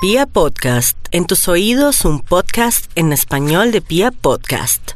Pia 0.00 0.26
Podcast, 0.26 0.96
en 1.10 1.26
tus 1.26 1.48
oídos 1.48 2.04
un 2.04 2.20
podcast 2.20 2.88
en 2.94 3.12
español 3.12 3.72
de 3.72 3.80
Pia 3.80 4.12
Podcast. 4.12 4.92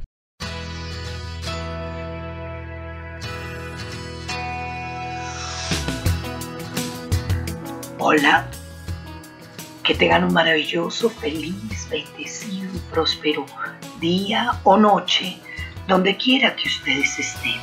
Hola, 7.99 8.47
que 9.83 9.97
tengan 9.97 10.23
un 10.23 10.33
maravilloso, 10.33 11.11
feliz, 11.11 11.89
bendecido 11.91 12.71
y 12.73 12.79
próspero 12.93 13.45
día 13.99 14.61
o 14.63 14.77
noche, 14.77 15.37
donde 15.89 16.17
quiera 16.17 16.55
que 16.55 16.69
ustedes 16.69 17.19
estén. 17.19 17.61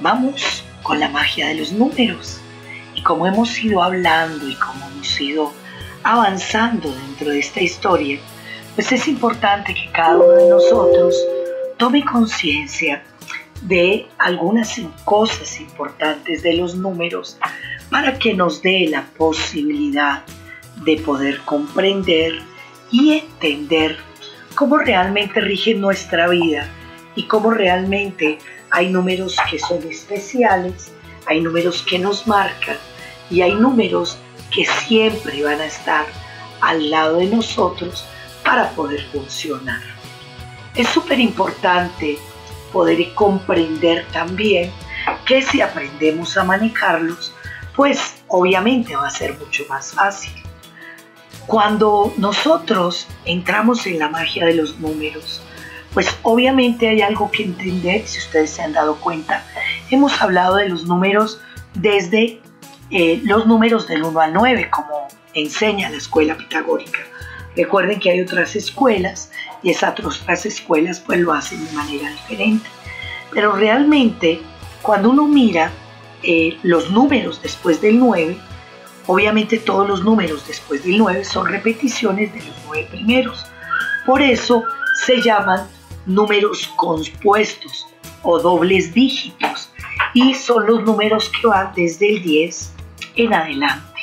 Vamos 0.00 0.62
con 0.84 1.00
la 1.00 1.08
magia 1.08 1.48
de 1.48 1.56
los 1.56 1.72
números 1.72 2.38
y 2.94 3.02
como 3.02 3.26
hemos 3.26 3.58
ido 3.58 3.82
hablando 3.82 4.48
y 4.48 4.54
como 4.54 4.86
hemos 4.86 5.20
ido 5.20 5.65
avanzando 6.02 6.90
dentro 6.90 7.30
de 7.30 7.40
esta 7.40 7.60
historia, 7.60 8.18
pues 8.74 8.92
es 8.92 9.08
importante 9.08 9.74
que 9.74 9.90
cada 9.92 10.16
uno 10.16 10.32
de 10.32 10.48
nosotros 10.50 11.16
tome 11.76 12.04
conciencia 12.04 13.02
de 13.62 14.06
algunas 14.18 14.80
cosas 15.04 15.60
importantes 15.60 16.42
de 16.42 16.54
los 16.54 16.74
números 16.74 17.38
para 17.90 18.18
que 18.18 18.34
nos 18.34 18.62
dé 18.62 18.86
la 18.88 19.04
posibilidad 19.16 20.22
de 20.84 20.96
poder 20.98 21.40
comprender 21.40 22.40
y 22.90 23.12
entender 23.14 23.96
cómo 24.54 24.78
realmente 24.78 25.40
rige 25.40 25.74
nuestra 25.74 26.28
vida 26.28 26.68
y 27.14 27.24
cómo 27.24 27.50
realmente 27.50 28.38
hay 28.70 28.90
números 28.90 29.36
que 29.50 29.58
son 29.58 29.82
especiales, 29.88 30.92
hay 31.26 31.40
números 31.40 31.82
que 31.88 31.98
nos 31.98 32.26
marcan 32.26 32.76
y 33.30 33.40
hay 33.40 33.54
números 33.54 34.18
que 34.50 34.64
siempre 34.64 35.42
van 35.42 35.60
a 35.60 35.66
estar 35.66 36.06
al 36.60 36.90
lado 36.90 37.18
de 37.18 37.26
nosotros 37.26 38.06
para 38.44 38.70
poder 38.70 39.04
funcionar. 39.12 39.82
Es 40.74 40.88
súper 40.88 41.20
importante 41.20 42.18
poder 42.72 43.14
comprender 43.14 44.06
también 44.12 44.70
que 45.24 45.42
si 45.42 45.60
aprendemos 45.60 46.36
a 46.36 46.44
manejarlos, 46.44 47.32
pues 47.74 48.14
obviamente 48.28 48.96
va 48.96 49.06
a 49.06 49.10
ser 49.10 49.38
mucho 49.38 49.64
más 49.68 49.92
fácil. 49.92 50.32
Cuando 51.46 52.12
nosotros 52.16 53.06
entramos 53.24 53.86
en 53.86 53.98
la 53.98 54.08
magia 54.08 54.46
de 54.46 54.54
los 54.54 54.78
números, 54.78 55.40
pues 55.94 56.14
obviamente 56.22 56.88
hay 56.88 57.00
algo 57.00 57.30
que 57.30 57.44
entender, 57.44 58.06
si 58.06 58.18
ustedes 58.18 58.50
se 58.50 58.62
han 58.62 58.72
dado 58.72 58.96
cuenta, 58.96 59.44
hemos 59.90 60.20
hablado 60.20 60.56
de 60.56 60.68
los 60.68 60.84
números 60.84 61.40
desde 61.74 62.40
eh, 62.90 63.20
los 63.24 63.46
números 63.46 63.88
del 63.88 64.04
1 64.04 64.20
al 64.20 64.32
9, 64.32 64.70
como 64.70 65.08
enseña 65.34 65.90
la 65.90 65.96
escuela 65.96 66.36
pitagórica. 66.36 67.00
Recuerden 67.56 67.98
que 67.98 68.10
hay 68.10 68.20
otras 68.20 68.54
escuelas 68.54 69.32
y 69.62 69.70
esas 69.70 69.98
otras 69.98 70.46
escuelas 70.46 71.00
pues 71.00 71.20
lo 71.20 71.32
hacen 71.32 71.64
de 71.64 71.72
manera 71.72 72.10
diferente. 72.10 72.68
Pero 73.32 73.52
realmente 73.52 74.40
cuando 74.82 75.10
uno 75.10 75.26
mira 75.26 75.72
eh, 76.22 76.58
los 76.62 76.90
números 76.90 77.40
después 77.42 77.80
del 77.80 77.98
9, 77.98 78.36
obviamente 79.06 79.58
todos 79.58 79.88
los 79.88 80.04
números 80.04 80.46
después 80.46 80.84
del 80.84 80.98
9 80.98 81.24
son 81.24 81.48
repeticiones 81.48 82.32
de 82.32 82.38
los 82.40 82.54
9 82.66 82.88
primeros. 82.90 83.44
Por 84.04 84.22
eso 84.22 84.62
se 85.06 85.20
llaman 85.22 85.66
números 86.06 86.68
compuestos 86.76 87.86
o 88.22 88.38
dobles 88.38 88.94
dígitos 88.94 89.70
y 90.14 90.34
son 90.34 90.66
los 90.66 90.84
números 90.84 91.30
que 91.40 91.48
van 91.48 91.72
desde 91.74 92.14
el 92.14 92.22
10 92.22 92.75
en 93.16 93.34
adelante. 93.34 94.02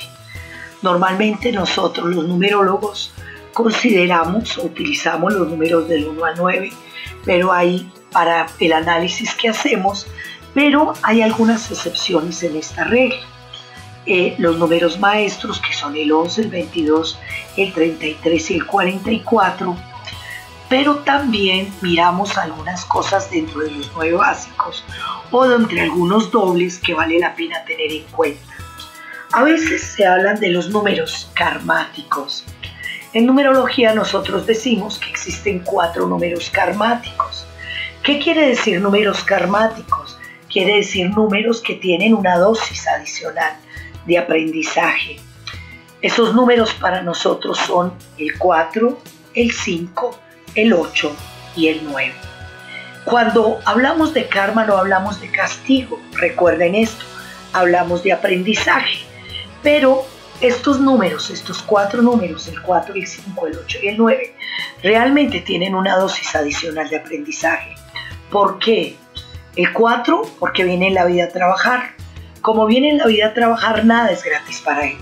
Normalmente 0.82 1.52
nosotros 1.52 2.14
los 2.14 2.28
numerólogos 2.28 3.14
consideramos 3.54 4.58
o 4.58 4.64
utilizamos 4.64 5.34
los 5.34 5.48
números 5.48 5.88
del 5.88 6.08
1 6.08 6.26
al 6.26 6.36
9, 6.38 6.74
pero 7.24 7.54
hay 7.54 7.90
para 8.12 8.48
el 8.60 8.74
análisis 8.74 9.34
que 9.36 9.50
hacemos, 9.50 10.08
pero 10.54 10.94
hay 11.02 11.22
algunas 11.22 11.72
excepciones 11.72 12.44
en 12.44 12.58
esta 12.58 12.84
regla. 12.84 13.22
Eh, 14.06 14.36
los 14.38 14.58
números 14.58 15.00
maestros, 15.00 15.62
que 15.62 15.74
son 15.74 15.96
el 15.96 16.12
11, 16.12 16.42
el 16.42 16.50
22, 16.50 17.20
el 17.56 17.74
33 17.74 18.52
y 18.52 18.54
el 18.56 18.66
44, 18.66 19.78
pero 20.68 20.96
también 20.98 21.72
miramos 21.82 22.38
algunas 22.38 22.84
cosas 22.86 23.30
dentro 23.32 23.62
de 23.62 23.72
los 23.72 23.92
nueve 23.96 24.16
básicos 24.16 24.84
o 25.32 25.48
de 25.48 25.56
entre 25.56 25.82
algunos 25.82 26.32
dobles 26.32 26.80
que 26.80 26.94
vale 26.94 27.20
la 27.20 27.36
pena 27.36 27.64
tener 27.64 27.92
en 27.92 28.04
cuenta. 28.06 28.53
A 29.34 29.42
veces 29.42 29.82
se 29.82 30.06
hablan 30.06 30.40
de 30.40 30.50
los 30.50 30.70
números 30.70 31.32
karmáticos. 31.34 32.46
En 33.14 33.26
numerología 33.26 33.92
nosotros 33.96 34.46
decimos 34.46 35.00
que 35.00 35.10
existen 35.10 35.58
cuatro 35.58 36.06
números 36.06 36.52
karmáticos. 36.52 37.48
¿Qué 38.04 38.20
quiere 38.20 38.50
decir 38.50 38.80
números 38.80 39.24
karmáticos? 39.24 40.20
Quiere 40.52 40.76
decir 40.76 41.10
números 41.10 41.62
que 41.62 41.74
tienen 41.74 42.14
una 42.14 42.38
dosis 42.38 42.88
adicional 42.88 43.54
de 44.06 44.20
aprendizaje. 44.20 45.16
Esos 46.04 46.36
números 46.36 46.72
para 46.76 47.02
nosotros 47.02 47.58
son 47.58 47.92
el 48.20 48.38
4, 48.38 49.00
el 49.34 49.52
5, 49.52 50.20
el 50.54 50.74
8 50.74 51.16
y 51.56 51.70
el 51.70 51.82
9. 51.86 52.14
Cuando 53.04 53.58
hablamos 53.66 54.14
de 54.14 54.28
karma 54.28 54.64
no 54.66 54.78
hablamos 54.78 55.20
de 55.22 55.32
castigo, 55.32 56.00
recuerden 56.12 56.76
esto, 56.76 57.04
hablamos 57.52 58.04
de 58.04 58.14
aprendizaje. 58.14 59.12
Pero 59.64 60.06
estos 60.42 60.82
números, 60.82 61.30
estos 61.30 61.62
cuatro 61.62 62.02
números, 62.02 62.50
el 62.50 62.62
4, 62.62 62.96
el 62.96 63.08
5, 63.08 63.48
el 63.48 63.58
8 63.60 63.78
y 63.84 63.88
el 63.88 63.98
9, 63.98 64.36
realmente 64.84 65.40
tienen 65.40 65.74
una 65.74 65.96
dosis 65.96 66.36
adicional 66.36 66.90
de 66.90 66.98
aprendizaje. 66.98 67.74
¿Por 68.30 68.60
qué? 68.60 68.98
El 69.56 69.72
4, 69.72 70.22
porque 70.40 70.66
viene 70.66 70.88
en 70.88 70.96
la 70.96 71.06
vida 71.06 71.26
a 71.26 71.30
trabajar. 71.30 71.92
Como 72.42 72.66
viene 72.66 72.90
en 72.90 72.98
la 72.98 73.06
vida 73.06 73.28
a 73.28 73.34
trabajar, 73.34 73.86
nada 73.86 74.12
es 74.12 74.24
gratis 74.24 74.60
para 74.60 74.86
él. 74.86 74.98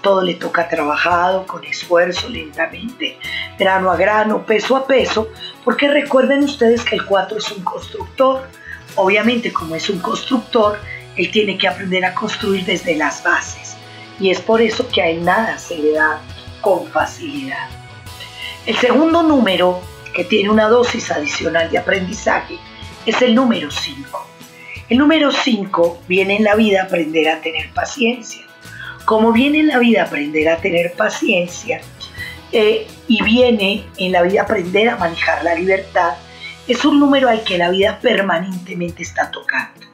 Todo 0.00 0.22
le 0.22 0.34
toca 0.34 0.66
trabajado, 0.68 1.46
con 1.46 1.62
esfuerzo, 1.64 2.30
lentamente, 2.30 3.18
grano 3.58 3.90
a 3.90 3.96
grano, 3.96 4.46
peso 4.46 4.76
a 4.76 4.86
peso, 4.86 5.28
porque 5.62 5.88
recuerden 5.88 6.44
ustedes 6.44 6.82
que 6.84 6.94
el 6.94 7.04
4 7.04 7.36
es 7.36 7.52
un 7.52 7.64
constructor. 7.64 8.46
Obviamente, 8.94 9.52
como 9.52 9.74
es 9.74 9.90
un 9.90 9.98
constructor, 9.98 10.78
él 11.16 11.30
tiene 11.30 11.58
que 11.58 11.68
aprender 11.68 12.04
a 12.06 12.14
construir 12.14 12.64
desde 12.64 12.96
las 12.96 13.22
bases 13.22 13.76
y 14.18 14.30
es 14.30 14.40
por 14.40 14.62
eso 14.62 14.88
que 14.88 15.02
a 15.02 15.08
él 15.08 15.24
nada 15.24 15.58
se 15.58 15.78
le 15.78 15.92
da 15.92 16.20
con 16.60 16.86
facilidad. 16.88 17.68
El 18.66 18.76
segundo 18.76 19.22
número 19.22 19.80
que 20.14 20.24
tiene 20.24 20.50
una 20.50 20.68
dosis 20.68 21.10
adicional 21.10 21.70
de 21.70 21.78
aprendizaje 21.78 22.58
es 23.04 23.20
el 23.22 23.34
número 23.34 23.70
5. 23.70 24.26
El 24.88 24.98
número 24.98 25.30
5 25.30 26.02
viene 26.08 26.36
en 26.36 26.44
la 26.44 26.54
vida 26.54 26.84
aprender 26.84 27.28
a 27.28 27.40
tener 27.40 27.70
paciencia. 27.72 28.42
Como 29.04 29.32
viene 29.32 29.60
en 29.60 29.68
la 29.68 29.78
vida 29.78 30.04
aprender 30.04 30.48
a 30.48 30.56
tener 30.56 30.94
paciencia 30.94 31.80
eh, 32.50 32.88
y 33.06 33.22
viene 33.22 33.86
en 33.98 34.12
la 34.12 34.22
vida 34.22 34.42
aprender 34.42 34.88
a 34.88 34.96
manejar 34.96 35.44
la 35.44 35.54
libertad, 35.54 36.14
es 36.66 36.84
un 36.84 36.98
número 36.98 37.28
al 37.28 37.44
que 37.44 37.58
la 37.58 37.70
vida 37.70 38.00
permanentemente 38.00 39.02
está 39.02 39.30
tocando. 39.30 39.86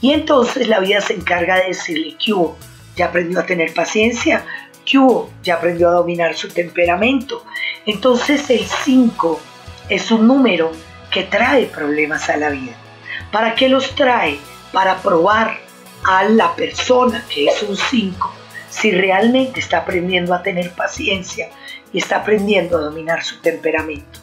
Y 0.00 0.12
entonces 0.12 0.68
la 0.68 0.80
vida 0.80 1.00
se 1.00 1.14
encarga 1.14 1.56
de 1.56 1.68
decirle 1.68 2.16
que 2.22 2.32
hubo, 2.32 2.56
ya 2.96 3.06
aprendió 3.06 3.40
a 3.40 3.46
tener 3.46 3.72
paciencia, 3.74 4.44
¿qué 4.84 4.98
Ya 5.42 5.54
aprendió 5.54 5.88
a 5.88 5.92
dominar 5.92 6.36
su 6.36 6.48
temperamento. 6.48 7.44
Entonces 7.84 8.48
el 8.50 8.64
5 8.66 9.40
es 9.88 10.10
un 10.10 10.26
número 10.26 10.72
que 11.10 11.24
trae 11.24 11.66
problemas 11.66 12.28
a 12.30 12.36
la 12.36 12.50
vida. 12.50 12.74
¿Para 13.30 13.54
qué 13.54 13.68
los 13.68 13.94
trae? 13.94 14.38
Para 14.72 14.96
probar 14.98 15.58
a 16.04 16.24
la 16.24 16.54
persona 16.54 17.24
que 17.28 17.46
es 17.46 17.62
un 17.62 17.76
5 17.76 18.32
si 18.70 18.90
realmente 18.90 19.60
está 19.60 19.78
aprendiendo 19.78 20.34
a 20.34 20.42
tener 20.42 20.70
paciencia 20.72 21.48
y 21.92 21.98
está 21.98 22.16
aprendiendo 22.16 22.76
a 22.76 22.82
dominar 22.82 23.24
su 23.24 23.40
temperamento. 23.40 24.20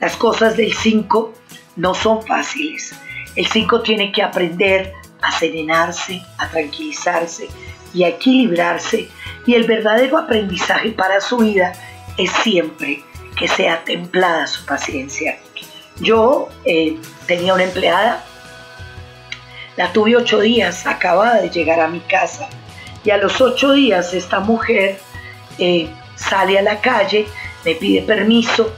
Las 0.00 0.16
cosas 0.16 0.56
del 0.56 0.72
5 0.72 1.34
no 1.76 1.94
son 1.94 2.22
fáciles. 2.26 2.94
El 3.36 3.46
5 3.46 3.82
tiene 3.82 4.10
que 4.10 4.22
aprender 4.22 4.92
a 5.20 5.30
serenarse, 5.32 6.22
a 6.38 6.48
tranquilizarse 6.48 7.48
y 7.94 8.04
a 8.04 8.08
equilibrarse 8.08 9.08
y 9.46 9.54
el 9.54 9.64
verdadero 9.64 10.18
aprendizaje 10.18 10.90
para 10.90 11.20
su 11.20 11.38
vida 11.38 11.72
es 12.16 12.30
siempre 12.42 13.02
que 13.36 13.48
sea 13.48 13.82
templada 13.84 14.46
su 14.46 14.64
paciencia. 14.66 15.38
Yo 16.00 16.48
eh, 16.64 16.96
tenía 17.26 17.54
una 17.54 17.64
empleada, 17.64 18.24
la 19.76 19.92
tuve 19.92 20.16
ocho 20.16 20.40
días, 20.40 20.86
acababa 20.86 21.36
de 21.36 21.50
llegar 21.50 21.80
a 21.80 21.88
mi 21.88 22.00
casa 22.00 22.48
y 23.04 23.10
a 23.10 23.16
los 23.16 23.40
ocho 23.40 23.72
días 23.72 24.12
esta 24.14 24.40
mujer 24.40 24.98
eh, 25.58 25.88
sale 26.16 26.58
a 26.58 26.62
la 26.62 26.80
calle, 26.80 27.26
me 27.64 27.74
pide 27.74 28.02
permiso 28.02 28.72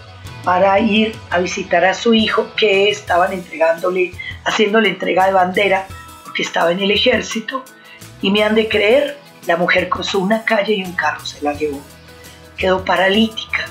para 0.44 0.78
ir 0.80 1.14
a 1.30 1.38
visitar 1.38 1.84
a 1.84 1.94
su 1.94 2.14
hijo 2.14 2.48
que 2.56 2.88
estaban 2.88 3.32
entregándole, 3.32 4.12
haciéndole 4.44 4.88
entrega 4.88 5.26
de 5.26 5.32
bandera 5.32 5.86
porque 6.24 6.42
estaba 6.42 6.72
en 6.72 6.80
el 6.80 6.90
ejército 6.90 7.64
y 8.22 8.30
me 8.30 8.42
han 8.42 8.54
de 8.54 8.68
creer, 8.68 9.18
la 9.46 9.56
mujer 9.56 9.88
cruzó 9.88 10.20
una 10.20 10.44
calle 10.44 10.74
y 10.74 10.84
un 10.84 10.92
carro 10.92 11.24
se 11.26 11.42
la 11.42 11.52
llevó. 11.52 11.80
quedó 12.56 12.84
paralítica, 12.84 13.66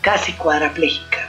casi 0.00 0.32
cuadraplégica. 0.32 1.28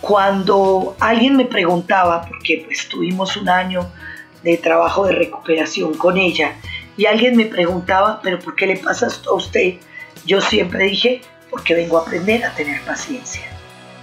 Cuando 0.00 0.96
alguien 0.98 1.36
me 1.36 1.44
preguntaba, 1.44 2.22
porque 2.22 2.64
pues 2.66 2.88
tuvimos 2.88 3.36
un 3.36 3.48
año 3.48 3.88
de 4.42 4.56
trabajo 4.56 5.06
de 5.06 5.12
recuperación 5.12 5.94
con 5.94 6.18
ella, 6.18 6.56
y 6.96 7.06
alguien 7.06 7.36
me 7.36 7.46
preguntaba, 7.46 8.20
pero 8.22 8.40
¿por 8.40 8.56
qué 8.56 8.66
le 8.66 8.76
pasa 8.76 9.06
esto 9.06 9.30
a 9.30 9.34
usted? 9.34 9.74
Yo 10.26 10.40
siempre 10.40 10.84
dije, 10.84 11.22
porque 11.48 11.74
vengo 11.74 11.98
a 11.98 12.02
aprender 12.02 12.44
a 12.44 12.52
tener 12.54 12.80
paciencia. 12.82 13.42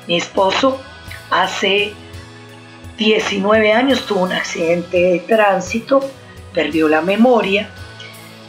Mi 0.07 0.15
esposo 0.15 0.81
hace 1.29 1.93
19 2.97 3.73
años 3.73 4.05
tuvo 4.05 4.21
un 4.21 4.31
accidente 4.31 4.97
de 4.97 5.19
tránsito, 5.19 5.99
perdió 6.53 6.87
la 6.87 7.01
memoria, 7.01 7.69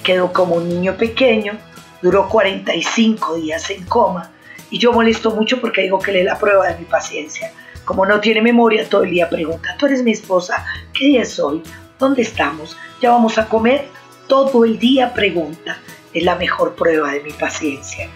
quedó 0.02 0.32
como 0.32 0.56
un 0.56 0.68
niño 0.68 0.96
pequeño, 0.96 1.58
duró 2.02 2.28
45 2.28 3.36
días 3.36 3.70
en 3.70 3.84
coma 3.84 4.30
y 4.70 4.78
yo 4.78 4.92
molesto 4.92 5.30
mucho 5.32 5.60
porque 5.60 5.82
digo 5.82 5.98
que 5.98 6.12
le 6.12 6.24
la 6.24 6.38
prueba 6.38 6.68
de 6.68 6.78
mi 6.78 6.84
paciencia. 6.84 7.52
Como 7.84 8.06
no 8.06 8.20
tiene 8.20 8.40
memoria, 8.40 8.88
todo 8.88 9.02
el 9.02 9.10
día 9.10 9.28
pregunta, 9.28 9.74
tú 9.78 9.86
eres 9.86 10.02
mi 10.02 10.12
esposa, 10.12 10.64
¿qué 10.92 11.06
día 11.06 11.22
es 11.22 11.38
hoy? 11.38 11.62
¿Dónde 11.98 12.22
estamos? 12.22 12.76
¿Ya 13.00 13.10
vamos 13.10 13.36
a 13.38 13.48
comer? 13.48 13.88
Todo 14.28 14.64
el 14.64 14.78
día 14.78 15.12
pregunta. 15.12 15.78
Es 16.14 16.22
la 16.22 16.36
mejor 16.36 16.74
prueba 16.74 17.12
de 17.12 17.20
mi 17.20 17.32
paciencia. 17.32 18.08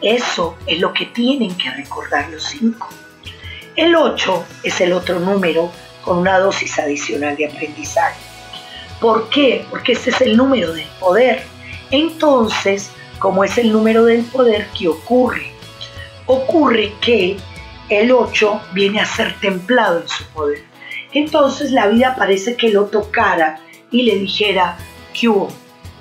Eso 0.00 0.56
es 0.66 0.80
lo 0.80 0.92
que 0.92 1.06
tienen 1.06 1.56
que 1.56 1.70
recordar 1.70 2.28
los 2.30 2.44
cinco. 2.44 2.88
El 3.76 3.94
8 3.94 4.44
es 4.64 4.80
el 4.80 4.92
otro 4.92 5.20
número 5.20 5.70
con 6.02 6.18
una 6.18 6.38
dosis 6.38 6.78
adicional 6.78 7.36
de 7.36 7.46
aprendizaje. 7.46 8.27
¿Por 9.00 9.28
qué? 9.30 9.64
Porque 9.70 9.92
este 9.92 10.10
es 10.10 10.20
el 10.20 10.36
número 10.36 10.72
del 10.72 10.88
poder. 10.98 11.42
Entonces, 11.90 12.90
como 13.18 13.44
es 13.44 13.56
el 13.58 13.72
número 13.72 14.04
del 14.04 14.24
poder, 14.24 14.66
¿qué 14.76 14.88
ocurre? 14.88 15.52
Ocurre 16.26 16.92
que 17.00 17.36
el 17.88 18.12
8 18.12 18.60
viene 18.72 19.00
a 19.00 19.06
ser 19.06 19.38
templado 19.40 20.00
en 20.00 20.08
su 20.08 20.24
poder. 20.26 20.62
Entonces 21.12 21.72
la 21.72 21.86
vida 21.86 22.14
parece 22.16 22.56
que 22.56 22.68
lo 22.68 22.86
tocara 22.86 23.60
y 23.90 24.02
le 24.02 24.16
dijera, 24.16 24.76
¿qué 25.18 25.28
hubo? 25.28 25.48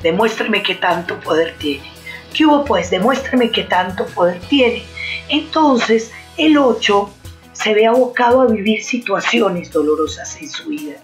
Demuéstrame 0.03 0.61
qué 0.63 0.75
tanto 0.75 1.19
poder 1.19 1.55
tiene. 1.57 1.89
¿Qué 2.33 2.45
hubo? 2.45 2.65
Pues 2.65 2.89
demuéstrame 2.89 3.51
qué 3.51 3.63
tanto 3.63 4.05
poder 4.07 4.39
tiene. 4.49 4.83
Entonces 5.29 6.11
el 6.37 6.57
8 6.57 7.09
se 7.53 7.73
ve 7.73 7.87
abocado 7.87 8.41
a 8.41 8.47
vivir 8.47 8.83
situaciones 8.83 9.71
dolorosas 9.71 10.39
en 10.41 10.49
su 10.49 10.69
vida. 10.69 10.97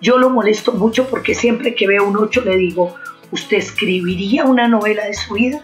Yo 0.00 0.18
lo 0.18 0.30
molesto 0.30 0.72
mucho 0.72 1.08
porque 1.08 1.34
siempre 1.34 1.74
que 1.74 1.86
veo 1.86 2.06
un 2.06 2.16
8 2.16 2.42
le 2.42 2.56
digo, 2.56 2.94
¿usted 3.30 3.56
escribiría 3.56 4.44
una 4.44 4.68
novela 4.68 5.04
de 5.06 5.14
su 5.14 5.34
vida? 5.34 5.60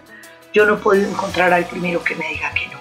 Yo 0.52 0.66
no 0.66 0.78
puedo 0.78 1.02
encontrar 1.02 1.52
al 1.52 1.66
primero 1.66 2.02
que 2.02 2.14
me 2.14 2.28
diga 2.28 2.52
que 2.54 2.68
no. 2.68 2.78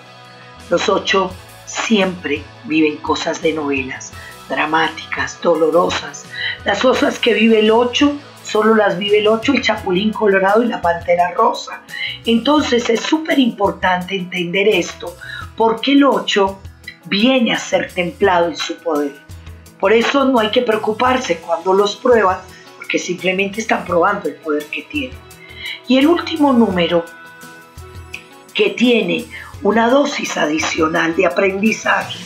Los 0.69 0.88
8 0.89 1.31
siempre 1.65 2.42
viven 2.65 2.98
cosas 2.98 3.42
de 3.42 3.53
novelas, 3.53 4.13
dramáticas, 4.50 5.39
dolorosas. 5.42 6.25
Las 6.65 6.81
cosas 6.81 7.19
que 7.19 7.33
vive 7.33 7.59
el 7.59 7.71
8 7.71 8.18
solo 8.44 8.75
las 8.75 8.98
vive 8.98 9.19
el 9.19 9.27
8, 9.27 9.53
el 9.53 9.62
chapulín 9.62 10.12
colorado 10.12 10.63
y 10.63 10.68
la 10.68 10.81
pantera 10.81 11.31
rosa. 11.31 11.83
Entonces 12.25 12.89
es 12.89 13.00
súper 13.01 13.39
importante 13.39 14.15
entender 14.15 14.68
esto, 14.68 15.15
porque 15.56 15.94
el 15.94 16.03
8 16.03 16.59
viene 17.06 17.53
a 17.53 17.59
ser 17.59 17.92
templado 17.92 18.48
en 18.48 18.57
su 18.57 18.75
poder. 18.77 19.13
Por 19.81 19.92
eso 19.92 20.24
no 20.25 20.39
hay 20.39 20.51
que 20.51 20.62
preocuparse 20.62 21.39
cuando 21.39 21.74
los 21.74 21.95
prueban, 21.95 22.38
porque 22.78 23.00
simplemente 23.00 23.60
están 23.60 23.83
probando 23.83 24.30
el 24.30 24.36
poder 24.36 24.66
que 24.68 24.83
tienen. 24.83 25.18
Y 25.88 25.98
el 25.98 26.07
último 26.07 26.54
número 26.54 27.04
que 28.54 28.69
tiene 28.69 29.25
una 29.63 29.89
dosis 29.89 30.38
adicional 30.38 31.16
de 31.16 31.25
aprendizaje 31.25 32.19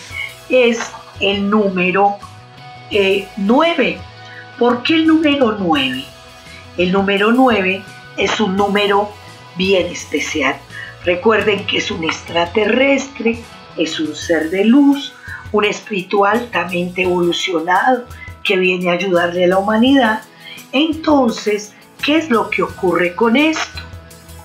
es 0.49 0.79
el 1.21 1.49
número 1.49 2.17
9. 3.37 3.89
Eh, 3.89 3.99
¿Por 4.59 4.83
qué 4.83 4.95
el 4.95 5.07
número 5.07 5.53
9? 5.57 6.05
El 6.77 6.91
número 6.91 7.31
9 7.31 7.81
es 8.17 8.39
un 8.39 8.57
número 8.57 9.09
bien 9.57 9.87
especial. 9.87 10.57
Recuerden 11.05 11.65
que 11.67 11.77
es 11.77 11.89
un 11.89 12.03
extraterrestre, 12.03 13.39
es 13.77 13.99
un 13.99 14.13
ser 14.13 14.49
de 14.49 14.65
luz, 14.65 15.13
un 15.51 15.65
espíritu 15.65 16.25
altamente 16.25 17.03
evolucionado 17.03 18.05
que 18.43 18.57
viene 18.57 18.89
a 18.89 18.93
ayudarle 18.93 19.45
a 19.45 19.47
la 19.47 19.57
humanidad. 19.57 20.21
Entonces, 20.71 21.73
¿qué 22.03 22.17
es 22.17 22.29
lo 22.29 22.49
que 22.49 22.63
ocurre 22.63 23.15
con 23.15 23.35
esto? 23.35 23.79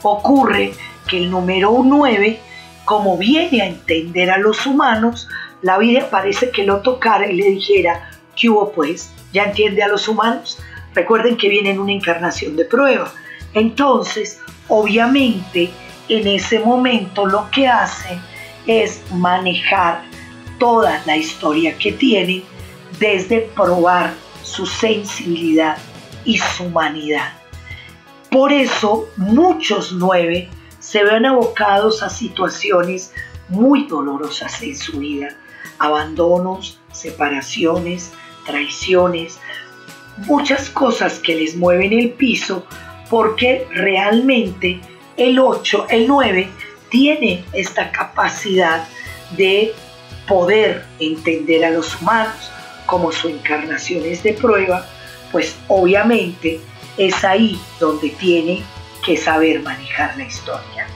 Ocurre 0.03 0.73
que 1.09 1.19
el 1.19 1.31
número 1.31 1.83
9, 1.85 2.41
como 2.85 3.19
viene 3.19 3.63
a 3.63 3.67
entender 3.67 4.31
a 4.31 4.39
los 4.39 4.67
humanos, 4.67 5.29
la 5.63 5.77
vida 5.79 6.09
parece 6.09 6.51
que 6.51 6.65
lo 6.65 6.81
tocara 6.81 7.31
y 7.31 7.37
le 7.37 7.51
dijera, 7.51 8.11
¿qué 8.35 8.49
hubo 8.49 8.73
pues? 8.73 9.13
¿Ya 9.33 9.45
entiende 9.45 9.83
a 9.83 9.89
los 9.89 10.09
humanos? 10.09 10.59
Recuerden 10.95 11.37
que 11.37 11.49
viene 11.49 11.71
en 11.71 11.81
una 11.81 11.93
encarnación 11.93 12.57
de 12.57 12.65
prueba. 12.65 13.13
Entonces, 13.53 14.41
obviamente, 14.69 15.71
en 16.09 16.27
ese 16.27 16.59
momento 16.59 17.27
lo 17.27 17.51
que 17.51 17.69
hacen 17.69 18.21
es 18.67 19.03
manejar 19.13 20.10
toda 20.61 21.03
la 21.07 21.17
historia 21.17 21.77
que 21.77 21.91
tienen 21.91 22.45
desde 23.01 23.41
probar 23.41 24.15
su 24.45 24.67
sensibilidad 24.67 25.79
y 26.25 26.39
su 26.39 26.65
humanidad. 26.65 27.33
Por 28.31 28.53
eso 28.53 29.09
muchos 29.17 29.93
nueve 29.93 30.49
se 30.79 31.03
ven 31.03 31.27
abocados 31.27 32.03
a 32.03 32.11
situaciones 32.11 33.13
muy 33.49 33.87
dolorosas 33.87 34.63
en 34.63 34.77
su 34.77 35.01
vida, 35.01 35.37
abandonos, 35.79 36.79
separaciones, 36.93 38.13
traiciones, 38.47 39.41
muchas 40.27 40.69
cosas 40.71 41.19
que 41.19 41.35
les 41.35 41.57
mueven 41.57 41.93
el 41.93 42.11
piso 42.11 42.65
porque 43.09 43.67
realmente 43.73 44.81
el 45.17 45.39
8, 45.39 45.87
el 45.91 46.07
9 46.07 46.49
tiene 46.91 47.45
esta 47.53 47.91
capacidad 47.91 48.87
de 49.37 49.75
poder 50.31 50.85
entender 51.01 51.65
a 51.65 51.71
los 51.71 52.01
humanos 52.01 52.53
como 52.87 53.11
su 53.11 53.29
encarnación 53.29 54.05
es 54.05 54.23
de 54.23 54.33
prueba, 54.33 54.87
pues 55.33 55.57
obviamente 55.67 56.61
es 56.97 57.25
ahí 57.25 57.61
donde 57.81 58.11
tiene 58.11 58.63
que 59.05 59.17
saber 59.17 59.61
manejar 59.61 60.17
la 60.17 60.25
historia. 60.25 60.87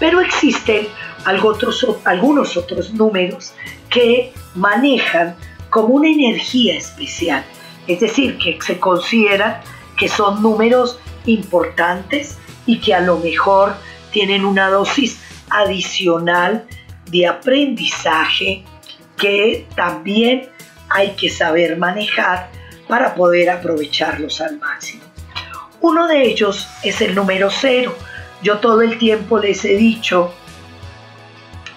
Pero 0.00 0.20
existen 0.20 0.88
algunos 1.24 2.56
otros 2.56 2.92
números 2.92 3.52
que 3.88 4.32
manejan 4.56 5.36
como 5.70 5.94
una 5.94 6.08
energía 6.08 6.76
especial, 6.76 7.44
es 7.86 8.00
decir, 8.00 8.36
que 8.38 8.58
se 8.66 8.80
consideran 8.80 9.60
que 9.96 10.08
son 10.08 10.42
números 10.42 10.98
importantes 11.24 12.36
y 12.66 12.80
que 12.80 12.94
a 12.94 13.00
lo 13.00 13.18
mejor 13.18 13.76
tienen 14.10 14.44
una 14.44 14.70
dosis 14.70 15.20
adicional 15.50 16.66
de 17.06 17.26
aprendizaje 17.26 18.64
que 19.16 19.66
también 19.74 20.48
hay 20.88 21.10
que 21.10 21.30
saber 21.30 21.76
manejar 21.76 22.50
para 22.88 23.14
poder 23.14 23.50
aprovecharlos 23.50 24.40
al 24.40 24.58
máximo. 24.58 25.02
Uno 25.80 26.06
de 26.06 26.22
ellos 26.22 26.68
es 26.82 27.00
el 27.00 27.14
número 27.14 27.50
cero. 27.50 27.96
Yo 28.42 28.58
todo 28.58 28.82
el 28.82 28.98
tiempo 28.98 29.38
les 29.38 29.64
he 29.64 29.76
dicho 29.76 30.32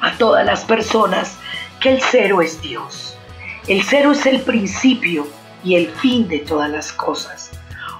a 0.01 0.17
todas 0.17 0.45
las 0.45 0.63
personas 0.65 1.38
que 1.79 1.93
el 1.93 2.01
cero 2.01 2.41
es 2.41 2.62
Dios. 2.62 3.17
El 3.67 3.83
cero 3.83 4.12
es 4.12 4.25
el 4.25 4.41
principio 4.41 5.27
y 5.63 5.75
el 5.75 5.89
fin 5.89 6.27
de 6.27 6.39
todas 6.39 6.69
las 6.69 6.91
cosas. 6.91 7.51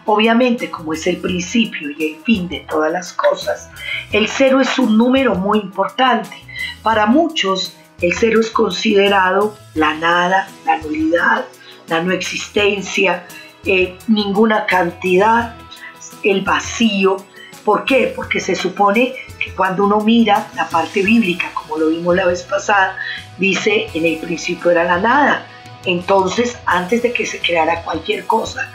Obviamente, 0.06 0.70
como 0.70 0.94
es 0.94 1.06
el 1.08 1.18
principio 1.18 1.92
y 1.92 2.14
el 2.14 2.24
fin 2.24 2.48
de 2.48 2.62
todas 2.62 2.92
las 2.92 3.14
cosas, 3.14 3.70
el 4.12 4.28
cero 4.28 4.60
es 4.62 4.80
un 4.80 4.98
número 4.98 5.36
muy 5.36 5.60
importante. 5.60 6.36
Para 6.82 7.06
muchos, 7.06 7.76
el 8.02 8.14
cero 8.14 8.40
es 8.40 8.50
considerado 8.50 9.58
la 9.74 9.94
nada, 9.94 10.48
la 10.66 10.78
nulidad, 10.78 11.46
la 11.88 12.02
no 12.02 12.12
existencia, 12.12 13.26
eh, 13.66 13.98
ninguna 14.08 14.66
cantidad, 14.66 15.56
el 16.24 16.42
vacío. 16.42 17.18
¿Por 17.66 17.86
qué? 17.86 18.14
Porque 18.16 18.40
se 18.40 18.56
supone 18.56 19.16
que 19.38 19.52
cuando 19.54 19.86
uno 19.86 20.00
mira 20.00 20.48
la 20.56 20.68
parte 20.70 21.02
bíblica, 21.02 21.52
como 21.54 21.78
lo 21.78 21.90
vimos 21.90 22.16
la 22.16 22.26
vez 22.26 22.44
pasada, 22.44 22.98
dice 23.38 23.88
en 23.94 24.06
el 24.06 24.18
principio 24.18 24.72
era 24.72 24.84
la 24.86 25.00
nada. 25.00 25.46
Entonces, 25.86 26.58
antes 26.66 27.04
de 27.04 27.14
que 27.14 27.26
se 27.26 27.40
creara 27.40 27.84
cualquier 27.84 28.26
cosa, 28.26 28.72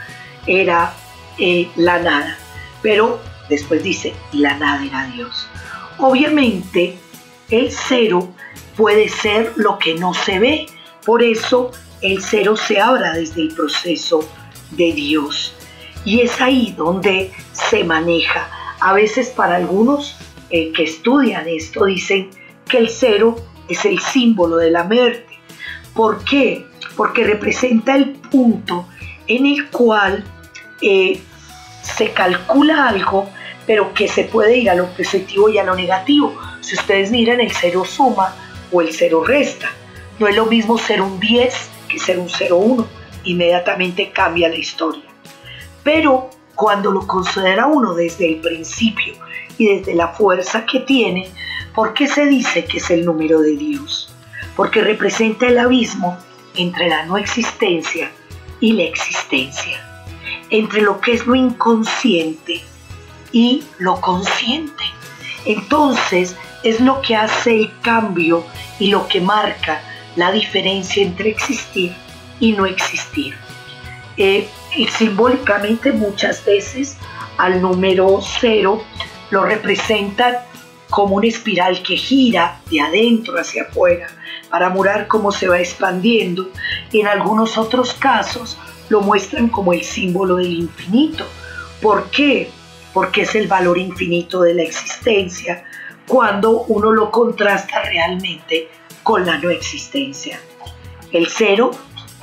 era 0.47 0.93
eh, 1.37 1.69
la 1.75 1.99
nada. 1.99 2.37
Pero 2.81 3.19
después 3.49 3.83
dice, 3.83 4.13
la 4.31 4.57
nada 4.57 4.85
era 4.85 5.07
Dios. 5.07 5.47
Obviamente, 5.97 6.97
el 7.49 7.71
cero 7.71 8.33
puede 8.75 9.09
ser 9.09 9.53
lo 9.55 9.77
que 9.77 9.95
no 9.95 10.13
se 10.13 10.39
ve. 10.39 10.65
Por 11.05 11.23
eso 11.23 11.71
el 12.01 12.21
cero 12.21 12.55
se 12.55 12.79
abra 12.79 13.13
desde 13.13 13.41
el 13.41 13.53
proceso 13.53 14.27
de 14.71 14.93
Dios. 14.93 15.53
Y 16.03 16.21
es 16.21 16.39
ahí 16.41 16.73
donde 16.77 17.31
se 17.51 17.83
maneja. 17.83 18.49
A 18.79 18.93
veces 18.93 19.29
para 19.29 19.55
algunos 19.55 20.15
eh, 20.49 20.71
que 20.73 20.83
estudian 20.83 21.47
esto 21.47 21.85
dicen 21.85 22.29
que 22.67 22.77
el 22.77 22.89
cero 22.89 23.35
es 23.67 23.85
el 23.85 23.99
símbolo 23.99 24.57
de 24.57 24.71
la 24.71 24.83
muerte. 24.83 25.39
¿Por 25.93 26.23
qué? 26.23 26.65
Porque 26.95 27.23
representa 27.23 27.95
el 27.95 28.11
punto 28.11 28.87
en 29.27 29.45
el 29.45 29.69
cual 29.69 30.23
se 30.79 32.11
calcula 32.13 32.89
algo, 32.89 33.29
pero 33.65 33.93
que 33.93 34.07
se 34.07 34.25
puede 34.25 34.57
ir 34.57 34.69
a 34.69 34.75
lo 34.75 34.87
positivo 34.87 35.49
y 35.49 35.57
a 35.57 35.63
lo 35.63 35.75
negativo. 35.75 36.35
Si 36.61 36.75
ustedes 36.75 37.11
miran, 37.11 37.39
el 37.39 37.51
cero 37.51 37.83
suma 37.85 38.35
o 38.71 38.81
el 38.81 38.93
cero 38.93 39.23
resta. 39.25 39.69
No 40.19 40.27
es 40.27 40.35
lo 40.35 40.45
mismo 40.45 40.77
ser 40.77 41.01
un 41.01 41.19
10 41.19 41.69
que 41.89 41.99
ser 41.99 42.19
un 42.19 42.29
0,1. 42.29 42.85
Inmediatamente 43.25 44.11
cambia 44.11 44.49
la 44.49 44.55
historia. 44.55 45.03
Pero 45.83 46.29
cuando 46.55 46.91
lo 46.91 47.05
considera 47.05 47.67
uno 47.67 47.93
desde 47.93 48.27
el 48.27 48.41
principio 48.41 49.13
y 49.57 49.67
desde 49.67 49.93
la 49.93 50.09
fuerza 50.09 50.65
que 50.65 50.79
tiene, 50.79 51.29
¿por 51.73 51.93
qué 51.93 52.07
se 52.07 52.25
dice 52.25 52.65
que 52.65 52.77
es 52.77 52.89
el 52.89 53.05
número 53.05 53.41
de 53.41 53.55
Dios? 53.55 54.13
Porque 54.55 54.81
representa 54.81 55.47
el 55.47 55.59
abismo 55.59 56.17
entre 56.55 56.87
la 56.87 57.05
no 57.05 57.17
existencia 57.17 58.09
y 58.59 58.73
la 58.73 58.83
existencia, 58.83 59.94
entre 60.49 60.81
lo 60.81 61.01
que 61.01 61.13
es 61.13 61.25
lo 61.25 61.35
inconsciente 61.35 62.61
y 63.31 63.63
lo 63.79 63.99
consciente. 64.01 64.83
Entonces 65.45 66.35
es 66.63 66.79
lo 66.79 67.01
que 67.01 67.15
hace 67.15 67.55
el 67.55 67.79
cambio 67.81 68.43
y 68.79 68.87
lo 68.87 69.07
que 69.07 69.21
marca 69.21 69.81
la 70.15 70.31
diferencia 70.31 71.03
entre 71.03 71.29
existir 71.29 71.93
y 72.39 72.53
no 72.53 72.65
existir. 72.65 73.35
Eh, 74.17 74.47
simbólicamente 74.97 75.91
muchas 75.91 76.43
veces 76.45 76.97
al 77.37 77.61
número 77.61 78.19
cero 78.21 78.83
lo 79.29 79.43
representan 79.43 80.37
como 80.89 81.15
una 81.15 81.27
espiral 81.27 81.81
que 81.83 81.97
gira 81.97 82.61
de 82.69 82.79
adentro 82.79 83.37
hacia 83.37 83.63
afuera 83.63 84.07
para 84.49 84.69
murar 84.69 85.07
cómo 85.07 85.31
se 85.31 85.47
va 85.47 85.59
expandiendo 85.59 86.49
y 86.91 87.01
en 87.01 87.07
algunos 87.07 87.57
otros 87.57 87.93
casos 87.93 88.57
lo 88.89 89.01
muestran 89.01 89.49
como 89.49 89.73
el 89.73 89.83
símbolo 89.83 90.37
del 90.37 90.53
infinito. 90.53 91.25
¿Por 91.81 92.09
qué? 92.09 92.49
Porque 92.93 93.21
es 93.23 93.35
el 93.35 93.47
valor 93.47 93.77
infinito 93.77 94.41
de 94.41 94.53
la 94.53 94.63
existencia 94.63 95.63
cuando 96.07 96.61
uno 96.63 96.91
lo 96.91 97.11
contrasta 97.11 97.81
realmente 97.83 98.69
con 99.03 99.25
la 99.25 99.37
no 99.37 99.49
existencia. 99.49 100.39
El 101.11 101.27
cero, 101.27 101.71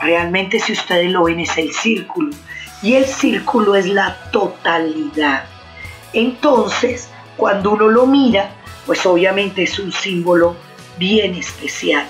realmente 0.01 0.59
si 0.59 0.73
ustedes 0.73 1.11
lo 1.11 1.25
ven, 1.25 1.41
es 1.41 1.57
el 1.59 1.73
círculo 1.73 2.31
y 2.83 2.95
el 2.95 3.07
círculo 3.07 3.75
es 3.75 3.87
la 3.87 4.17
totalidad. 4.31 5.45
Entonces, 6.13 7.09
cuando 7.37 7.73
uno 7.73 7.89
lo 7.89 8.07
mira, 8.07 8.51
pues 8.87 9.07
obviamente 9.07 9.63
es 9.63 9.79
un 9.79 9.93
símbolo 9.93 10.57
bien 10.99 11.35
especial. 11.35 12.07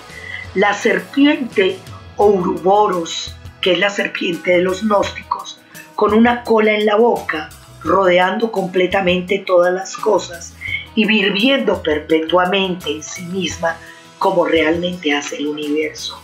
La 0.55 0.75
serpiente 0.75 1.79
Ouroboros, 2.17 3.35
que 3.63 3.73
es 3.73 3.79
la 3.79 3.89
serpiente 3.89 4.51
de 4.51 4.63
los 4.63 4.83
gnósticos, 4.83 5.61
con 5.95 6.13
una 6.13 6.43
cola 6.43 6.73
en 6.73 6.85
la 6.85 6.97
boca, 6.97 7.49
rodeando 7.83 8.53
completamente 8.53 9.39
todas 9.39 9.73
las 9.73 9.97
cosas 9.97 10.55
y 10.95 11.07
viviendo 11.07 11.83
perpetuamente 11.83 12.91
en 12.91 13.03
sí 13.03 13.23
misma 13.23 13.79
como 14.19 14.45
realmente 14.45 15.15
hace 15.15 15.37
el 15.37 15.47
universo. 15.47 16.21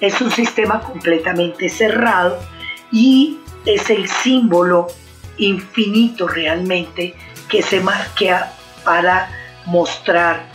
Es 0.00 0.20
un 0.20 0.30
sistema 0.30 0.80
completamente 0.80 1.68
cerrado 1.68 2.38
y 2.90 3.38
es 3.64 3.90
el 3.90 4.08
símbolo 4.08 4.88
infinito 5.36 6.26
realmente 6.26 7.14
que 7.48 7.62
se 7.62 7.80
marquea 7.80 8.52
para 8.84 9.30
mostrar 9.66 10.46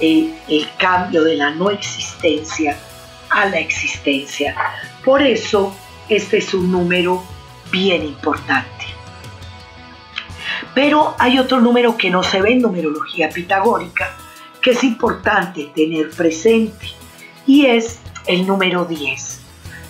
el, 0.00 0.34
el 0.48 0.68
cambio 0.78 1.24
de 1.24 1.36
la 1.36 1.50
no 1.50 1.70
existencia 1.70 2.78
a 3.30 3.46
la 3.46 3.58
existencia. 3.58 4.54
Por 5.04 5.22
eso 5.22 5.74
este 6.08 6.38
es 6.38 6.54
un 6.54 6.70
número 6.70 7.22
bien 7.70 8.04
importante. 8.04 8.68
Pero 10.74 11.14
hay 11.18 11.38
otro 11.38 11.60
número 11.60 11.96
que 11.96 12.10
no 12.10 12.22
se 12.22 12.40
ve 12.40 12.52
en 12.52 12.62
numerología 12.62 13.30
pitagórica, 13.30 14.14
que 14.62 14.70
es 14.70 14.84
importante 14.84 15.70
tener 15.74 16.10
presente, 16.10 16.88
y 17.46 17.66
es 17.66 18.00
el 18.26 18.46
número 18.46 18.84
10. 18.84 19.40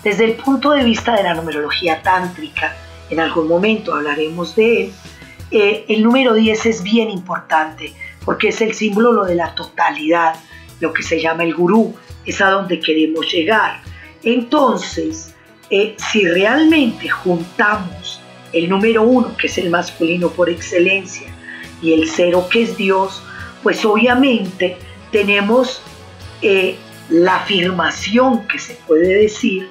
Desde 0.02 0.24
el 0.24 0.34
punto 0.34 0.70
de 0.70 0.84
vista 0.84 1.14
de 1.14 1.24
la 1.24 1.34
numerología 1.34 2.02
tántrica, 2.02 2.76
en 3.10 3.20
algún 3.20 3.48
momento 3.48 3.94
hablaremos 3.94 4.54
de 4.54 4.84
él, 4.84 4.92
eh, 5.50 5.84
el 5.88 6.02
número 6.02 6.34
10 6.34 6.66
es 6.66 6.82
bien 6.82 7.10
importante 7.10 7.94
porque 8.24 8.48
es 8.48 8.60
el 8.60 8.74
símbolo 8.74 9.24
de 9.24 9.34
la 9.34 9.54
totalidad, 9.54 10.34
lo 10.80 10.92
que 10.92 11.02
se 11.02 11.20
llama 11.20 11.44
el 11.44 11.54
gurú, 11.54 11.94
es 12.24 12.40
a 12.40 12.50
donde 12.50 12.80
queremos 12.80 13.30
llegar. 13.32 13.80
Entonces, 14.22 15.34
eh, 15.70 15.96
si 16.10 16.26
realmente 16.26 17.08
juntamos 17.08 18.20
el 18.52 18.68
número 18.68 19.02
1, 19.02 19.36
que 19.36 19.46
es 19.46 19.58
el 19.58 19.70
masculino 19.70 20.30
por 20.30 20.48
excelencia, 20.48 21.28
y 21.82 21.92
el 21.92 22.08
0, 22.08 22.48
que 22.50 22.62
es 22.62 22.76
Dios, 22.76 23.22
pues 23.62 23.84
obviamente 23.84 24.76
tenemos 25.12 25.82
eh, 26.42 26.76
la 27.08 27.36
afirmación 27.36 28.46
que 28.48 28.58
se 28.58 28.74
puede 28.86 29.22
decir 29.22 29.70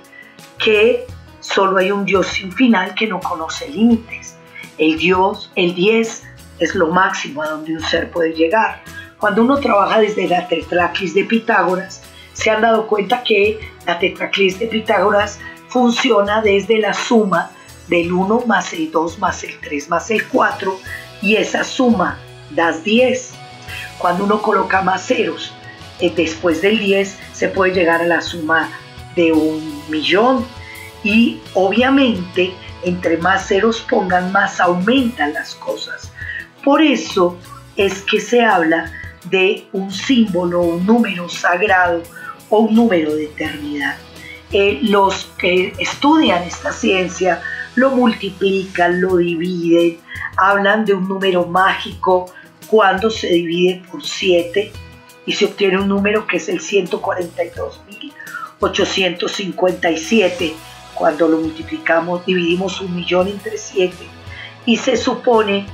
que 0.57 1.05
solo 1.39 1.77
hay 1.77 1.91
un 1.91 2.05
Dios 2.05 2.27
sin 2.27 2.51
final 2.51 2.93
que 2.95 3.07
no 3.07 3.19
conoce 3.19 3.69
límites. 3.69 4.35
El 4.77 4.97
Dios, 4.97 5.51
el 5.55 5.73
10, 5.75 6.23
es 6.59 6.75
lo 6.75 6.87
máximo 6.87 7.41
a 7.41 7.49
donde 7.49 7.73
un 7.73 7.81
ser 7.81 8.11
puede 8.11 8.33
llegar. 8.33 8.81
Cuando 9.19 9.41
uno 9.41 9.57
trabaja 9.57 9.99
desde 9.99 10.27
la 10.27 10.47
tetraclis 10.47 11.15
de 11.15 11.23
Pitágoras, 11.23 12.03
se 12.33 12.51
han 12.51 12.61
dado 12.61 12.85
cuenta 12.85 13.23
que 13.23 13.59
la 13.85 13.97
tetraclis 13.97 14.59
de 14.59 14.67
Pitágoras 14.67 15.39
funciona 15.69 16.41
desde 16.41 16.77
la 16.77 16.93
suma 16.93 17.49
del 17.87 18.11
1 18.11 18.43
más 18.45 18.73
el 18.73 18.91
2 18.91 19.19
más 19.19 19.43
el 19.43 19.59
3 19.59 19.89
más 19.89 20.11
el 20.11 20.27
4 20.27 20.79
y 21.21 21.35
esa 21.35 21.63
suma 21.63 22.19
da 22.51 22.71
10. 22.71 23.31
Cuando 23.97 24.25
uno 24.25 24.41
coloca 24.41 24.81
más 24.81 25.07
ceros 25.07 25.51
eh, 25.99 26.13
después 26.15 26.61
del 26.61 26.77
10 26.77 27.17
se 27.33 27.47
puede 27.47 27.73
llegar 27.73 28.01
a 28.01 28.07
la 28.07 28.21
suma 28.21 28.69
de 29.15 29.31
un 29.31 29.81
millón 29.89 30.45
y 31.03 31.39
obviamente 31.55 32.53
entre 32.83 33.17
más 33.17 33.47
ceros 33.47 33.81
pongan 33.89 34.31
más 34.31 34.59
aumentan 34.59 35.33
las 35.33 35.55
cosas. 35.55 36.11
Por 36.63 36.83
eso 36.83 37.37
es 37.77 38.01
que 38.03 38.19
se 38.19 38.43
habla 38.43 38.91
de 39.29 39.67
un 39.73 39.91
símbolo, 39.91 40.61
un 40.61 40.85
número 40.85 41.29
sagrado 41.29 42.03
o 42.49 42.59
un 42.59 42.75
número 42.75 43.15
de 43.15 43.25
eternidad. 43.25 43.97
Eh, 44.51 44.79
los 44.81 45.25
que 45.37 45.73
estudian 45.77 46.43
esta 46.43 46.71
ciencia 46.71 47.41
lo 47.75 47.91
multiplican, 47.91 49.01
lo 49.01 49.17
dividen, 49.17 49.99
hablan 50.37 50.85
de 50.85 50.93
un 50.93 51.07
número 51.07 51.45
mágico 51.45 52.31
cuando 52.67 53.09
se 53.09 53.27
divide 53.27 53.83
por 53.91 54.03
7 54.03 54.71
y 55.25 55.33
se 55.33 55.45
obtiene 55.45 55.79
un 55.79 55.87
número 55.87 56.25
que 56.25 56.37
es 56.37 56.47
el 56.49 56.61
142 56.61 57.81
857. 58.59 60.53
Cuando 60.93 61.27
lo 61.27 61.37
multiplicamos, 61.37 62.25
dividimos 62.25 62.81
un 62.81 62.95
millón 62.95 63.27
entre 63.27 63.57
7 63.57 63.95
y 64.65 64.77
se 64.77 64.97
supone 64.97 65.67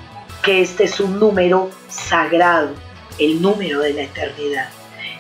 que 0.43 0.61
este 0.61 0.83
es 0.83 0.99
un 0.99 1.19
número 1.19 1.69
sagrado, 1.87 2.71
el 3.19 3.41
número 3.41 3.81
de 3.81 3.93
la 3.93 4.03
eternidad. 4.03 4.69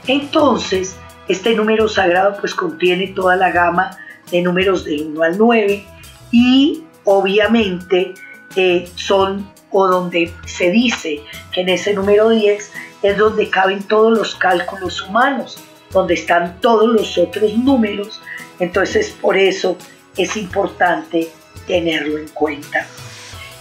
Entonces, 0.07 0.95
este 1.27 1.55
número 1.55 1.87
sagrado 1.87 2.37
pues 2.39 2.53
contiene 2.53 3.07
toda 3.07 3.35
la 3.35 3.51
gama 3.51 3.97
de 4.31 4.41
números 4.41 4.85
del 4.85 5.07
1 5.07 5.23
al 5.23 5.37
9 5.37 5.85
y 6.31 6.83
obviamente 7.05 8.13
eh, 8.55 8.89
son 8.95 9.51
o 9.71 9.87
donde 9.87 10.31
se 10.45 10.69
dice 10.69 11.21
que 11.51 11.61
en 11.61 11.69
ese 11.69 11.93
número 11.93 12.29
10 12.29 12.71
es 13.01 13.17
donde 13.17 13.49
caben 13.49 13.83
todos 13.83 14.15
los 14.15 14.35
cálculos 14.35 15.01
humanos 15.01 15.57
donde 15.93 16.15
están 16.15 16.59
todos 16.59 16.87
los 16.87 17.17
otros 17.17 17.53
números. 17.53 18.21
Entonces 18.59 19.15
por 19.21 19.37
eso 19.37 19.77
es 20.17 20.35
importante 20.35 21.29
tenerlo 21.67 22.17
en 22.17 22.27
cuenta. 22.29 22.85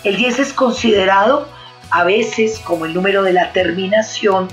El 0.03 0.17
10 0.17 0.39
es 0.41 0.53
considerado 0.53 1.47
a 1.93 2.05
veces 2.05 2.59
como 2.61 2.87
el 2.87 2.95
número 2.95 3.23
de 3.23 3.35
la 3.35 3.53
terminación, 3.53 4.49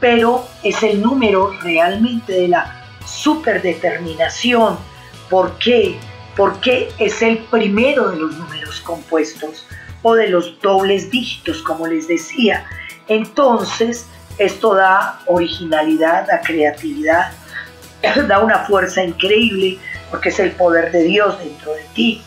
pero 0.00 0.46
es 0.62 0.82
el 0.82 1.00
número 1.00 1.52
realmente 1.62 2.32
de 2.32 2.48
la 2.48 2.84
superdeterminación. 3.06 4.76
¿Por 5.30 5.56
qué? 5.58 5.96
Porque 6.36 6.92
es 6.98 7.22
el 7.22 7.38
primero 7.38 8.10
de 8.10 8.16
los 8.16 8.36
números 8.36 8.80
compuestos 8.80 9.66
o 10.02 10.14
de 10.14 10.28
los 10.28 10.60
dobles 10.60 11.10
dígitos, 11.10 11.62
como 11.62 11.86
les 11.86 12.08
decía. 12.08 12.66
Entonces, 13.06 14.06
esto 14.38 14.74
da 14.74 15.20
originalidad, 15.26 16.26
da 16.26 16.40
creatividad, 16.40 17.32
da 18.28 18.40
una 18.40 18.58
fuerza 18.60 19.02
increíble 19.04 19.78
porque 20.10 20.30
es 20.30 20.40
el 20.40 20.50
poder 20.52 20.90
de 20.90 21.04
Dios 21.04 21.38
dentro 21.38 21.72
de 21.72 21.84
ti. 21.94 22.22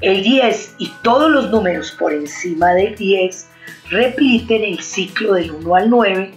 El 0.00 0.22
10 0.22 0.76
y 0.78 0.88
todos 1.02 1.30
los 1.30 1.50
números 1.50 1.92
por 1.92 2.14
encima 2.14 2.72
del 2.72 2.96
10 2.96 3.48
repiten 3.90 4.64
el 4.64 4.80
ciclo 4.80 5.34
del 5.34 5.50
1 5.50 5.74
al 5.74 5.90
9, 5.90 6.32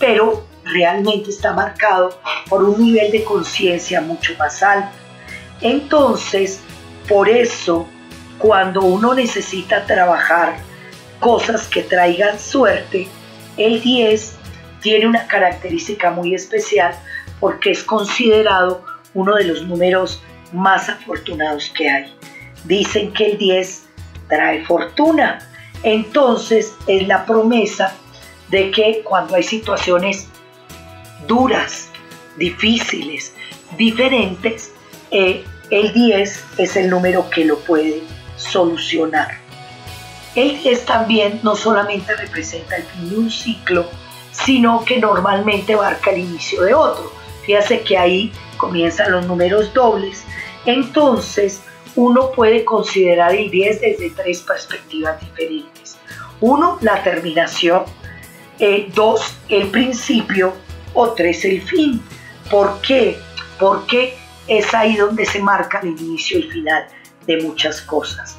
pero 0.00 0.44
realmente 0.64 1.30
está 1.30 1.52
marcado 1.52 2.18
por 2.48 2.64
un 2.64 2.82
nivel 2.82 3.12
de 3.12 3.22
conciencia 3.22 4.00
mucho 4.00 4.32
más 4.36 4.62
alto. 4.64 4.90
Entonces, 5.60 6.60
por 7.08 7.28
eso, 7.28 7.86
cuando 8.38 8.82
uno 8.82 9.14
necesita 9.14 9.86
trabajar 9.86 10.56
cosas 11.20 11.68
que 11.68 11.82
traigan 11.82 12.40
suerte, 12.40 13.06
el 13.56 13.80
10 13.80 14.36
tiene 14.80 15.06
una 15.06 15.28
característica 15.28 16.10
muy 16.10 16.34
especial 16.34 16.94
porque 17.38 17.70
es 17.70 17.84
considerado 17.84 18.84
uno 19.14 19.36
de 19.36 19.44
los 19.44 19.62
números 19.62 20.20
más 20.52 20.88
afortunados 20.88 21.70
que 21.74 21.88
hay. 21.88 22.14
Dicen 22.64 23.12
que 23.12 23.32
el 23.32 23.38
10 23.38 23.82
trae 24.28 24.64
fortuna. 24.64 25.38
Entonces 25.82 26.74
es 26.86 27.06
la 27.06 27.26
promesa 27.26 27.94
de 28.48 28.70
que 28.70 29.02
cuando 29.04 29.34
hay 29.34 29.42
situaciones 29.42 30.28
duras, 31.26 31.90
difíciles, 32.36 33.34
diferentes, 33.76 34.72
eh, 35.10 35.44
el 35.70 35.92
10 35.92 36.44
es 36.58 36.76
el 36.76 36.90
número 36.90 37.28
que 37.30 37.44
lo 37.44 37.58
puede 37.60 38.02
solucionar. 38.36 39.38
El 40.34 40.60
10 40.62 40.84
también 40.84 41.40
no 41.42 41.54
solamente 41.54 42.14
representa 42.16 42.76
el 42.76 42.82
fin 42.84 43.10
de 43.10 43.16
un 43.16 43.30
ciclo, 43.30 43.86
sino 44.32 44.84
que 44.84 44.98
normalmente 44.98 45.76
marca 45.76 46.10
el 46.10 46.20
inicio 46.20 46.62
de 46.62 46.74
otro. 46.74 47.12
Fíjese 47.44 47.82
que 47.82 47.96
ahí 47.96 48.32
comienzan 48.56 49.12
los 49.12 49.26
números 49.26 49.72
dobles. 49.72 50.24
Entonces, 50.66 51.62
uno 51.96 52.32
puede 52.32 52.64
considerar 52.64 53.34
el 53.34 53.50
10 53.50 53.80
desde 53.80 54.10
tres 54.10 54.40
perspectivas 54.40 55.20
diferentes. 55.20 55.96
Uno, 56.40 56.78
la 56.80 57.02
terminación. 57.02 57.84
Eh, 58.58 58.88
dos, 58.94 59.36
el 59.48 59.68
principio. 59.68 60.54
O 60.92 61.10
tres, 61.10 61.44
el 61.44 61.60
fin. 61.62 62.00
¿Por 62.50 62.80
qué? 62.80 63.18
Porque 63.58 64.16
es 64.46 64.72
ahí 64.74 64.96
donde 64.96 65.24
se 65.24 65.40
marca 65.40 65.80
el 65.80 65.88
inicio 65.88 66.38
y 66.38 66.42
el 66.42 66.52
final 66.52 66.86
de 67.26 67.42
muchas 67.42 67.80
cosas. 67.80 68.38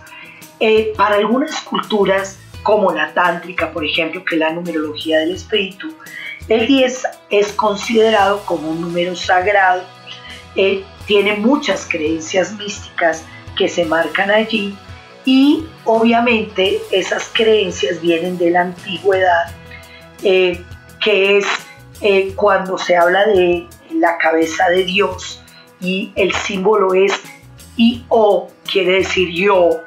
Eh, 0.59 0.93
para 0.95 1.15
algunas 1.15 1.59
culturas, 1.61 2.39
como 2.63 2.91
la 2.91 3.13
tántrica, 3.13 3.71
por 3.71 3.83
ejemplo, 3.83 4.23
que 4.23 4.35
es 4.35 4.39
la 4.39 4.51
numerología 4.51 5.19
del 5.19 5.35
espíritu, 5.35 5.93
el 6.47 6.65
10 6.65 7.03
es 7.29 7.51
considerado 7.53 8.45
como 8.45 8.69
un 8.69 8.81
número 8.81 9.15
sagrado, 9.15 9.83
eh, 10.55 10.83
tiene 11.05 11.35
muchas 11.35 11.85
creencias 11.89 12.53
místicas 12.53 13.23
que 13.55 13.67
se 13.69 13.85
marcan 13.85 14.31
allí 14.31 14.75
y 15.25 15.65
obviamente 15.85 16.79
esas 16.91 17.29
creencias 17.33 17.99
vienen 17.99 18.37
de 18.37 18.51
la 18.51 18.61
antigüedad, 18.61 19.51
eh, 20.23 20.63
que 21.03 21.37
es 21.37 21.45
cuando 22.35 22.77
se 22.77 22.95
habla 22.95 23.25
de 23.25 23.67
la 23.93 24.17
cabeza 24.17 24.69
de 24.69 24.83
Dios, 24.83 25.41
y 25.79 26.11
el 26.15 26.33
símbolo 26.33 26.93
es 26.93 27.13
IO, 27.77 28.47
quiere 28.71 28.99
decir 28.99 29.29
yo, 29.33 29.81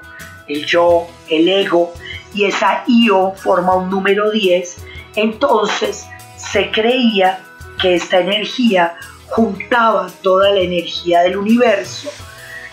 el 0.49 0.65
yo, 0.67 1.07
el 1.29 1.49
ego, 1.49 1.93
y 2.35 2.45
esa 2.45 2.83
IO 2.87 3.35
forma 3.37 3.77
un 3.77 3.91
número 3.91 4.31
10, 4.31 4.85
entonces 5.17 6.07
se 6.37 6.71
creía 6.71 7.41
que 7.81 7.95
esta 7.95 8.19
energía 8.19 8.97
juntaba 9.29 10.11
toda 10.23 10.51
la 10.51 10.61
energía 10.61 11.21
del 11.23 11.37
universo, 11.37 12.11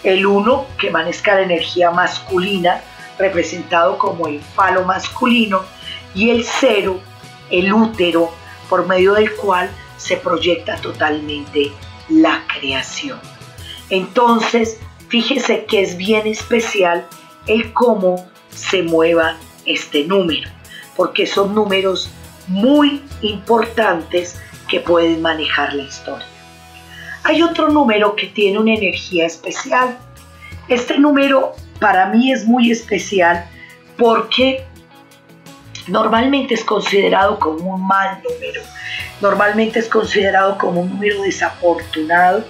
el 0.06 0.26
1 0.26 0.68
que 0.78 0.92
maneja 0.92 1.36
la 1.36 1.42
energía 1.42 1.92
masculina, 1.92 2.82
representado 3.18 3.98
como 3.98 4.28
el 4.28 4.42
falo 4.42 4.84
masculino, 4.84 5.64
y 6.14 6.30
el 6.30 6.46
0, 6.46 7.00
el 7.50 7.74
útero, 7.74 8.32
por 8.70 8.88
medio 8.88 9.14
del 9.14 9.34
cual 9.36 9.70
se 9.98 10.18
proyecta 10.18 10.76
totalmente 10.78 11.72
la 12.10 12.44
creación. 12.48 13.20
Entonces, 13.90 14.80
fíjese 15.10 15.66
que 15.66 15.82
es 15.82 15.98
bien 15.98 16.28
especial 16.28 17.06
el 17.48 17.74
cómo 17.74 18.28
se 18.50 18.84
mueva 18.84 19.38
este 19.66 20.06
número, 20.06 20.50
porque 20.96 21.28
son 21.28 21.54
números 21.54 22.10
muy 22.48 23.04
importantes 23.22 24.40
que 24.68 24.80
pueden 24.80 25.22
manejar 25.22 25.74
la 25.74 25.84
historia. 25.84 26.28
Hay 27.24 27.42
otro 27.42 27.70
número 27.70 28.16
que 28.16 28.28
tiene 28.28 28.60
una 28.60 28.76
energía 28.76 29.26
especial. 29.26 29.98
Este 30.68 30.98
número 30.98 31.54
para 31.80 32.08
mí 32.08 32.32
es 32.32 32.46
muy 32.46 32.72
especial 32.72 33.46
porque 33.98 34.66
normalmente 35.88 36.54
es 36.54 36.64
considerado 36.64 37.40
como 37.40 37.76
un 37.76 37.88
mal 37.88 38.22
número 38.24 38.62
normalmente 39.22 39.80
es 39.80 39.88
considerado 39.88 40.58
como 40.58 40.82
un 40.82 40.90
número 40.90 41.22
desafortunado. 41.22 42.44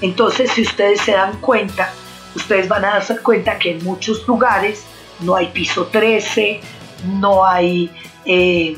Entonces, 0.00 0.50
si 0.52 0.62
ustedes 0.62 1.00
se 1.00 1.12
dan 1.12 1.38
cuenta, 1.40 1.92
ustedes 2.34 2.68
van 2.68 2.84
a 2.84 2.90
darse 2.94 3.18
cuenta 3.18 3.58
que 3.58 3.72
en 3.72 3.84
muchos 3.84 4.26
lugares 4.26 4.84
no 5.20 5.36
hay 5.36 5.48
piso 5.48 5.86
13, 5.86 6.60
no 7.18 7.44
hay 7.44 7.90
eh, 8.24 8.76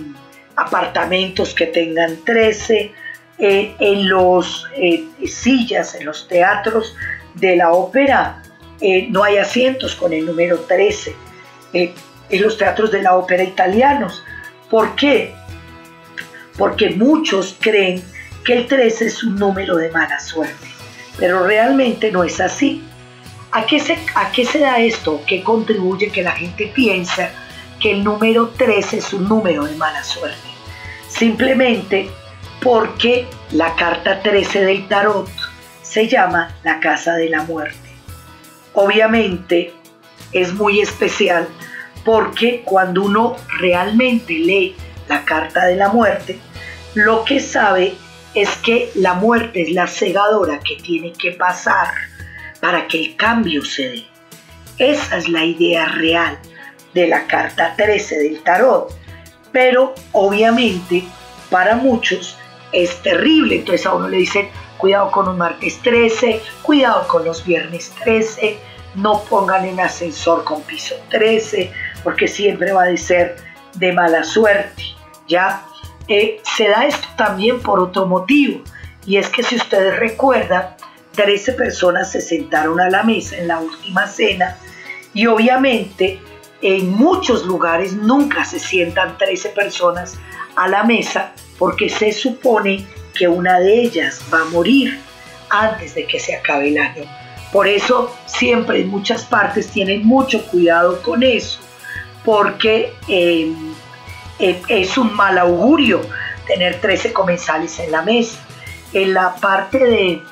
apartamentos 0.56 1.54
que 1.54 1.66
tengan 1.66 2.16
13, 2.24 2.92
eh, 3.38 3.74
en 3.78 4.08
los 4.08 4.66
eh, 4.76 5.04
sillas, 5.26 5.94
en 5.94 6.06
los 6.06 6.28
teatros 6.28 6.94
de 7.34 7.56
la 7.56 7.72
ópera, 7.72 8.41
no 9.10 9.24
hay 9.24 9.38
asientos 9.38 9.94
con 9.94 10.12
el 10.12 10.26
número 10.26 10.58
13. 10.60 11.14
en 11.72 11.92
los 12.42 12.56
teatros 12.56 12.90
de 12.90 13.02
la 13.02 13.16
ópera 13.16 13.42
italianos. 13.42 14.22
¿Por 14.70 14.94
qué? 14.96 15.34
porque 16.56 16.90
muchos 16.90 17.56
creen 17.60 18.02
que 18.44 18.54
el 18.54 18.66
13 18.66 19.06
es 19.06 19.24
un 19.24 19.36
número 19.36 19.76
de 19.76 19.90
mala 19.90 20.18
suerte, 20.20 20.66
pero 21.18 21.46
realmente 21.46 22.10
no 22.10 22.24
es 22.24 22.40
así. 22.40 22.82
¿A 23.52 23.66
qué 23.66 23.78
se, 23.78 23.98
a 24.14 24.30
qué 24.32 24.44
se 24.44 24.60
da 24.60 24.78
esto? 24.78 25.22
¿Qué 25.26 25.42
contribuye 25.42 26.10
que 26.10 26.22
la 26.22 26.32
gente 26.32 26.70
piensa 26.74 27.30
que 27.80 27.92
el 27.92 28.04
número 28.04 28.48
13 28.48 28.98
es 28.98 29.12
un 29.12 29.28
número 29.28 29.64
de 29.64 29.76
mala 29.76 30.02
suerte? 30.02 30.38
Simplemente 31.08 32.08
porque 32.62 33.26
la 33.50 33.74
carta 33.76 34.22
13 34.22 34.64
del 34.64 34.88
tarot 34.88 35.28
se 35.82 36.08
llama 36.08 36.54
la 36.62 36.80
casa 36.80 37.14
de 37.14 37.28
la 37.28 37.42
muerte. 37.42 37.91
Obviamente 38.74 39.72
es 40.32 40.52
muy 40.54 40.80
especial 40.80 41.48
porque 42.04 42.62
cuando 42.64 43.02
uno 43.02 43.36
realmente 43.58 44.32
lee 44.32 44.74
la 45.08 45.24
carta 45.24 45.66
de 45.66 45.76
la 45.76 45.88
muerte, 45.88 46.38
lo 46.94 47.24
que 47.24 47.40
sabe 47.40 47.94
es 48.34 48.48
que 48.56 48.90
la 48.94 49.14
muerte 49.14 49.62
es 49.62 49.72
la 49.72 49.86
cegadora 49.86 50.60
que 50.60 50.76
tiene 50.76 51.12
que 51.12 51.32
pasar 51.32 51.92
para 52.60 52.86
que 52.86 53.00
el 53.00 53.16
cambio 53.16 53.64
se 53.64 53.88
dé. 53.88 54.06
Esa 54.78 55.18
es 55.18 55.28
la 55.28 55.44
idea 55.44 55.86
real 55.86 56.38
de 56.94 57.06
la 57.08 57.26
carta 57.26 57.74
13 57.76 58.18
del 58.18 58.42
tarot. 58.42 58.96
Pero 59.52 59.94
obviamente 60.12 61.04
para 61.50 61.76
muchos 61.76 62.38
es 62.72 63.02
terrible. 63.02 63.56
Entonces 63.56 63.86
a 63.86 63.94
uno 63.94 64.08
le 64.08 64.18
dicen, 64.18 64.48
cuidado 64.78 65.10
con 65.10 65.28
un 65.28 65.38
martes 65.38 65.80
13, 65.82 66.42
cuidado 66.62 67.06
con 67.08 67.24
los 67.24 67.44
viernes 67.44 67.92
13, 68.02 68.58
no 68.94 69.22
pongan 69.24 69.64
en 69.64 69.80
ascensor 69.80 70.44
con 70.44 70.62
piso 70.62 70.94
13, 71.10 71.72
porque 72.04 72.28
siempre 72.28 72.72
va 72.72 72.84
a 72.84 72.96
ser 72.96 73.36
de 73.74 73.92
mala 73.92 74.24
suerte. 74.24 74.82
¿ya? 75.28 75.64
Eh, 76.08 76.40
se 76.56 76.68
da 76.68 76.86
esto 76.86 77.08
también 77.16 77.60
por 77.60 77.80
otro 77.80 78.06
motivo, 78.06 78.62
y 79.06 79.16
es 79.16 79.28
que 79.28 79.42
si 79.42 79.56
ustedes 79.56 79.98
recuerdan, 79.98 80.76
13 81.12 81.52
personas 81.52 82.10
se 82.10 82.20
sentaron 82.20 82.80
a 82.80 82.90
la 82.90 83.02
mesa 83.02 83.36
en 83.36 83.48
la 83.48 83.58
última 83.58 84.06
cena 84.06 84.56
y 85.14 85.26
obviamente 85.26 86.20
en 86.62 86.90
muchos 86.90 87.44
lugares 87.44 87.92
nunca 87.92 88.44
se 88.44 88.58
sientan 88.58 89.18
13 89.18 89.50
personas 89.50 90.18
a 90.56 90.68
la 90.68 90.84
mesa 90.84 91.32
porque 91.58 91.88
se 91.88 92.12
supone 92.12 92.86
que 93.14 93.28
una 93.28 93.60
de 93.60 93.82
ellas 93.82 94.20
va 94.32 94.42
a 94.42 94.44
morir 94.46 95.00
antes 95.50 95.94
de 95.94 96.06
que 96.06 96.18
se 96.18 96.34
acabe 96.34 96.68
el 96.68 96.78
año. 96.78 97.04
Por 97.52 97.68
eso 97.68 98.14
siempre 98.24 98.80
en 98.80 98.88
muchas 98.88 99.24
partes 99.24 99.68
tienen 99.68 100.04
mucho 100.06 100.44
cuidado 100.46 101.02
con 101.02 101.22
eso, 101.22 101.60
porque 102.24 102.94
eh, 103.08 103.52
eh, 104.38 104.62
es 104.68 104.96
un 104.96 105.14
mal 105.14 105.36
augurio 105.38 106.00
tener 106.46 106.80
13 106.80 107.12
comensales 107.12 107.78
en 107.78 107.92
la 107.92 108.02
mesa. 108.02 108.38
En 108.94 109.14
la 109.14 109.34
parte 109.36 109.78
de, 109.78 110.22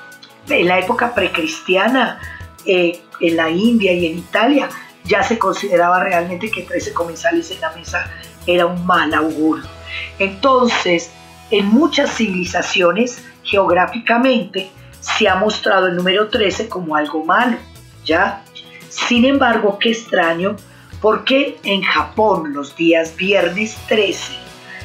en 0.49 0.69
la 0.69 0.79
época 0.79 1.15
precristiana, 1.15 2.21
eh, 2.65 3.01
en 3.21 3.37
la 3.37 3.51
India 3.51 3.93
y 3.93 4.07
en 4.07 4.19
Italia, 4.19 4.69
ya 5.05 5.23
se 5.23 5.39
consideraba 5.39 6.03
realmente 6.03 6.51
que 6.51 6.63
13 6.63 6.93
comensales 6.93 7.51
en 7.51 7.61
la 7.61 7.73
mesa 7.73 8.11
era 8.47 8.67
un 8.67 8.87
mal 8.87 9.13
augurio. 9.15 9.65
Entonces, 10.19 11.11
en 11.51 11.67
muchas 11.67 12.15
civilizaciones, 12.15 13.23
geográficamente, 13.43 14.71
se 15.01 15.29
ha 15.29 15.35
mostrado 15.35 15.87
el 15.87 15.97
número 15.97 16.29
13 16.29 16.69
como 16.69 16.97
algo 16.97 17.25
malo, 17.25 17.57
¿ya? 18.05 18.43
Sin 18.89 19.25
embargo, 19.25 19.79
qué 19.79 19.91
extraño, 19.91 20.57
porque 21.01 21.59
en 21.65 21.83
Japón 21.83 22.53
los 22.53 22.77
días 22.77 23.17
viernes 23.17 23.77
13 23.89 24.33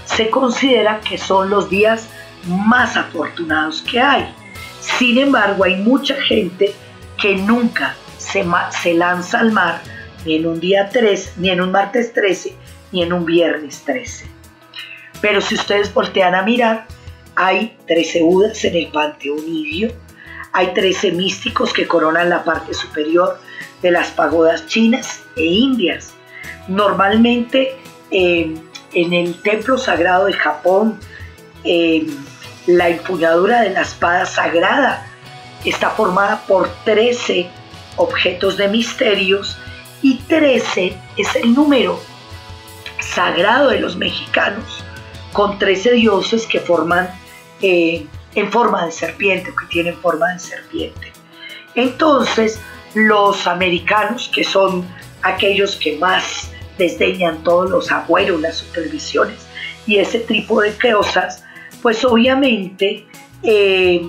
se 0.05 0.29
considera 0.29 1.01
que 1.01 1.17
son 1.17 1.49
los 1.49 1.69
días 1.69 2.07
más 2.47 2.95
afortunados 2.95 3.81
que 3.81 3.99
hay. 3.99 4.33
Sin 4.79 5.17
embargo, 5.17 5.63
hay 5.63 5.77
mucha 5.77 6.15
gente 6.21 6.73
que 7.17 7.35
nunca 7.35 7.95
se, 8.17 8.45
se 8.81 8.93
lanza 8.93 9.39
al 9.39 9.51
mar 9.51 9.81
ni 10.25 10.35
en 10.35 10.47
un 10.47 10.59
día 10.59 10.89
3, 10.91 11.33
ni 11.37 11.49
en 11.49 11.61
un 11.61 11.71
martes 11.71 12.13
13, 12.13 12.55
ni 12.91 13.03
en 13.03 13.13
un 13.13 13.25
viernes 13.25 13.83
13. 13.85 14.34
Pero 15.21 15.41
si 15.41 15.55
ustedes 15.55 15.93
voltean 15.93 16.35
a 16.35 16.43
mirar, 16.43 16.87
hay 17.35 17.77
13 17.87 18.23
Budas 18.23 18.63
en 18.63 18.75
el 18.75 18.87
panteón 18.87 19.39
indio, 19.39 19.91
hay 20.53 20.73
13 20.73 21.11
místicos 21.11 21.73
que 21.73 21.87
coronan 21.87 22.29
la 22.29 22.43
parte 22.43 22.73
superior 22.73 23.39
de 23.81 23.91
las 23.91 24.09
pagodas 24.11 24.67
chinas 24.67 25.21
e 25.35 25.43
indias. 25.43 26.13
Normalmente 26.67 27.75
eh, 28.11 28.55
en 28.93 29.13
el 29.13 29.41
templo 29.41 29.77
sagrado 29.77 30.25
de 30.25 30.33
Japón, 30.33 30.99
eh, 31.65 32.07
la 32.67 32.89
empuñadura 32.89 33.61
de 33.61 33.71
la 33.71 33.81
espada 33.81 34.25
sagrada 34.25 35.05
está 35.65 35.89
formada 35.89 36.41
por 36.47 36.69
13 36.85 37.49
objetos 37.97 38.57
de 38.57 38.69
misterios 38.69 39.57
y 40.01 40.15
13 40.19 40.95
es 41.17 41.35
el 41.35 41.53
número 41.53 41.99
sagrado 42.99 43.69
de 43.69 43.79
los 43.79 43.95
mexicanos, 43.97 44.84
con 45.35 45.59
13 45.59 45.91
dioses 45.91 46.47
que 46.47 46.61
forman 46.61 47.09
eh, 47.61 48.05
en 48.35 48.51
forma 48.51 48.85
de 48.85 48.91
serpiente 48.93 49.51
que 49.51 49.65
tienen 49.67 49.97
forma 49.97 50.31
de 50.31 50.39
serpiente. 50.39 51.11
Entonces, 51.75 52.57
los 52.93 53.45
americanos, 53.45 54.31
que 54.33 54.45
son 54.45 54.87
aquellos 55.23 55.75
que 55.75 55.97
más 55.97 56.49
desdeñan 56.77 57.43
todos 57.43 57.69
los 57.69 57.91
agüeros, 57.91 58.39
las 58.39 58.57
supervisiones 58.57 59.45
y 59.85 59.97
ese 59.97 60.19
tipo 60.19 60.61
de 60.61 60.73
cosas, 60.77 61.43
pues 61.81 62.05
obviamente 62.05 63.05
eh, 63.43 64.07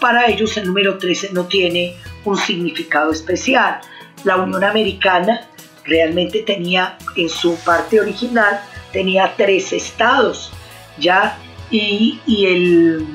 para 0.00 0.26
ellos 0.26 0.56
el 0.56 0.66
número 0.66 0.98
13 0.98 1.34
no 1.34 1.44
tiene 1.46 1.94
un 2.24 2.36
significado 2.36 3.12
especial. 3.12 3.80
La 4.24 4.38
Unión 4.38 4.64
Americana 4.64 5.46
realmente 5.84 6.42
tenía 6.42 6.98
en 7.14 7.28
su 7.28 7.54
parte 7.58 8.00
original, 8.00 8.60
tenía 8.92 9.34
tres 9.36 9.72
estados, 9.72 10.52
¿ya? 10.98 11.38
Y, 11.70 12.20
el, 12.46 13.06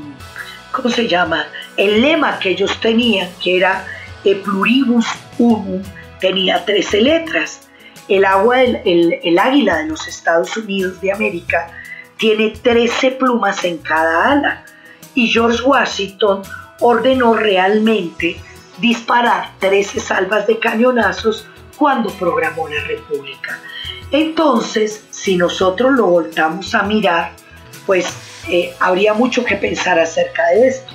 ¿cómo 0.71 0.89
se 0.89 1.07
llama? 1.07 1.45
El 1.77 2.01
lema 2.01 2.39
que 2.39 2.49
ellos 2.49 2.79
tenían, 2.81 3.29
que 3.41 3.57
era 3.57 3.85
e 4.25 4.35
pluribus 4.35 5.07
unum, 5.37 5.81
tenía 6.19 6.65
13 6.65 7.01
letras. 7.01 7.69
El, 8.07 8.25
agua, 8.25 8.61
el, 8.61 9.19
el, 9.23 9.39
águila 9.39 9.77
de 9.77 9.85
los 9.87 10.07
Estados 10.07 10.57
Unidos 10.57 10.99
de 10.99 11.13
América 11.13 11.71
tiene 12.17 12.49
13 12.49 13.11
plumas 13.11 13.63
en 13.63 13.77
cada 13.77 14.31
ala. 14.31 14.65
Y 15.13 15.27
George 15.27 15.61
Washington 15.63 16.41
ordenó 16.81 17.33
realmente 17.33 18.37
disparar 18.79 19.51
13 19.59 19.99
salvas 19.99 20.47
de 20.47 20.59
cañonazos 20.59 21.47
cuando 21.77 22.09
programó 22.13 22.67
la 22.67 22.83
República. 22.83 23.59
Entonces, 24.11 25.05
si 25.11 25.37
nosotros 25.37 25.93
lo 25.93 26.07
voltamos 26.07 26.73
a 26.73 26.83
mirar, 26.83 27.33
pues 27.89 28.05
eh, 28.47 28.75
habría 28.79 29.15
mucho 29.15 29.43
que 29.43 29.55
pensar 29.55 29.97
acerca 29.97 30.45
de 30.49 30.67
esto. 30.67 30.93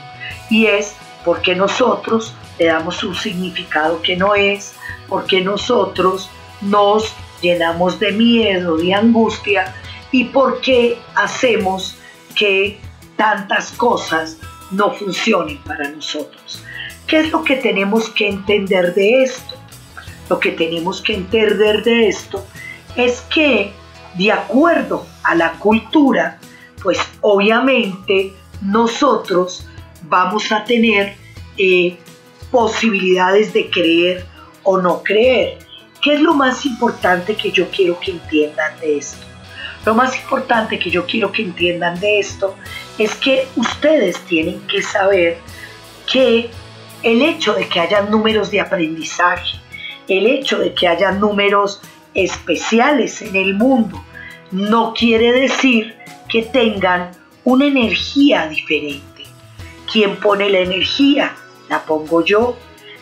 Y 0.49 0.67
es 0.67 0.95
porque 1.25 1.57
nosotros 1.57 2.37
le 2.57 2.67
damos 2.67 3.03
un 3.03 3.17
significado 3.17 4.01
que 4.01 4.15
no 4.15 4.37
es, 4.37 4.75
porque 5.09 5.41
nosotros 5.41 6.31
nos 6.61 7.13
llenamos 7.41 7.99
de 7.99 8.13
miedo, 8.13 8.77
de 8.77 8.95
angustia 8.95 9.75
y 10.13 10.27
porque 10.27 10.97
hacemos 11.17 11.97
que 12.37 12.79
tantas 13.17 13.73
cosas 13.73 14.37
no 14.71 14.93
funcionen 14.93 15.59
para 15.65 15.89
nosotros. 15.89 16.63
¿Qué 17.09 17.19
es 17.19 17.33
lo 17.33 17.43
que 17.43 17.57
tenemos 17.57 18.09
que 18.09 18.29
entender 18.29 18.95
de 18.95 19.25
esto? 19.25 19.57
Lo 20.31 20.39
que 20.39 20.53
tenemos 20.53 21.03
que 21.03 21.15
entender 21.15 21.83
de 21.83 22.07
esto 22.07 22.47
es 22.95 23.21
que 23.23 23.73
de 24.17 24.31
acuerdo 24.31 25.05
a 25.25 25.35
la 25.35 25.55
cultura, 25.55 26.39
pues 26.85 26.99
obviamente 27.23 28.35
nosotros 28.61 29.67
vamos 30.03 30.53
a 30.53 30.65
tener 30.65 31.17
eh, 31.59 31.97
posibilidades 32.51 33.53
de 33.53 33.71
creer 33.71 34.27
o 34.63 34.79
no 34.79 35.03
creer. 35.03 35.59
¿Qué 36.01 36.15
es 36.15 36.21
lo 36.21 36.35
más 36.35 36.65
importante 36.67 37.35
que 37.35 37.51
yo 37.51 37.69
quiero 37.71 37.99
que 37.99 38.13
entiendan 38.13 38.79
de 38.79 38.99
esto? 38.99 39.27
Lo 39.87 39.95
más 39.95 40.15
importante 40.17 40.79
que 40.79 40.91
yo 40.91 41.07
quiero 41.07 41.33
que 41.33 41.43
entiendan 41.43 41.99
de 41.99 42.21
esto 42.21 42.55
es 42.99 43.15
que 43.15 43.49
ustedes 43.57 44.19
tienen 44.21 44.61
que 44.67 44.83
saber 44.83 45.39
que 46.11 46.51
el 47.03 47.23
hecho 47.23 47.55
de 47.55 47.67
que 47.67 47.81
haya 47.81 48.03
números 48.03 48.51
de 48.51 48.61
aprendizaje, 48.61 49.59
el 50.09 50.27
hecho 50.27 50.59
de 50.59 50.75
que 50.75 50.87
haya 50.87 51.13
números 51.13 51.81
especiales 52.13 53.23
en 53.23 53.37
el 53.37 53.55
mundo, 53.55 54.03
no 54.51 54.95
quiere 54.95 55.33
decir 55.33 56.04
que 56.35 56.43
tengan 56.43 57.13
una 57.45 57.67
energía 57.67 58.49
diferente. 58.49 59.23
¿Quién 59.93 60.17
pone 60.17 60.51
la 60.51 60.59
energía? 60.59 61.33
La 61.69 61.85
pongo 61.85 62.25
yo. 62.25 62.57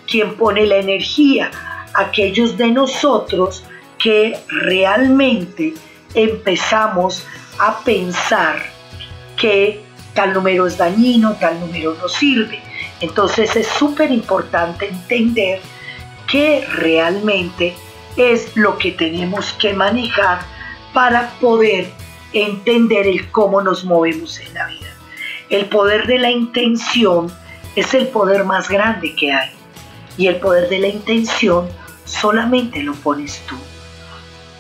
¿Quién 0.07 0.35
pone 0.35 0.67
la 0.67 0.77
energía? 0.77 1.51
Aquellos 1.95 2.59
de 2.59 2.71
nosotros 2.73 3.65
que 3.99 4.39
realmente 4.49 5.73
empezamos 6.13 7.25
a 7.59 7.79
pensar 7.79 8.63
que 9.39 9.81
tal 10.13 10.35
número 10.35 10.67
es 10.67 10.77
dañino, 10.77 11.35
tal 11.41 11.59
número 11.59 11.97
no 12.03 12.11
sirve. 12.11 12.61
Entonces 13.01 13.57
es 13.57 13.67
súper 13.67 14.11
importante 14.11 14.89
entender 14.89 15.59
qué 16.31 16.67
realmente 16.69 17.75
es 18.19 18.55
lo 18.59 18.77
que 18.77 18.93
tenemos 18.93 19.55
que 19.55 19.73
manejar 19.73 20.41
para 20.93 21.31
poder 21.41 22.02
entender 22.33 23.07
el 23.07 23.31
cómo 23.31 23.63
nos 23.63 23.85
movemos 23.85 24.41
en 24.41 24.55
la 24.55 24.67
vida. 24.67 24.95
El 25.51 25.67
poder 25.67 26.07
de 26.07 26.19
la 26.19 26.31
intención 26.31 27.33
es 27.77 27.95
el 27.95 28.09
poder 28.09 28.45
más 28.45 28.69
grande 28.69 29.15
que 29.15 29.33
hay. 29.33 29.51
Y 30.17 30.27
el 30.27 30.37
poder 30.37 30.69
de 30.69 30.79
la 30.79 30.89
intención 30.89 31.69
solamente 32.05 32.83
lo 32.83 32.95
pones 32.95 33.43
tú 33.47 33.57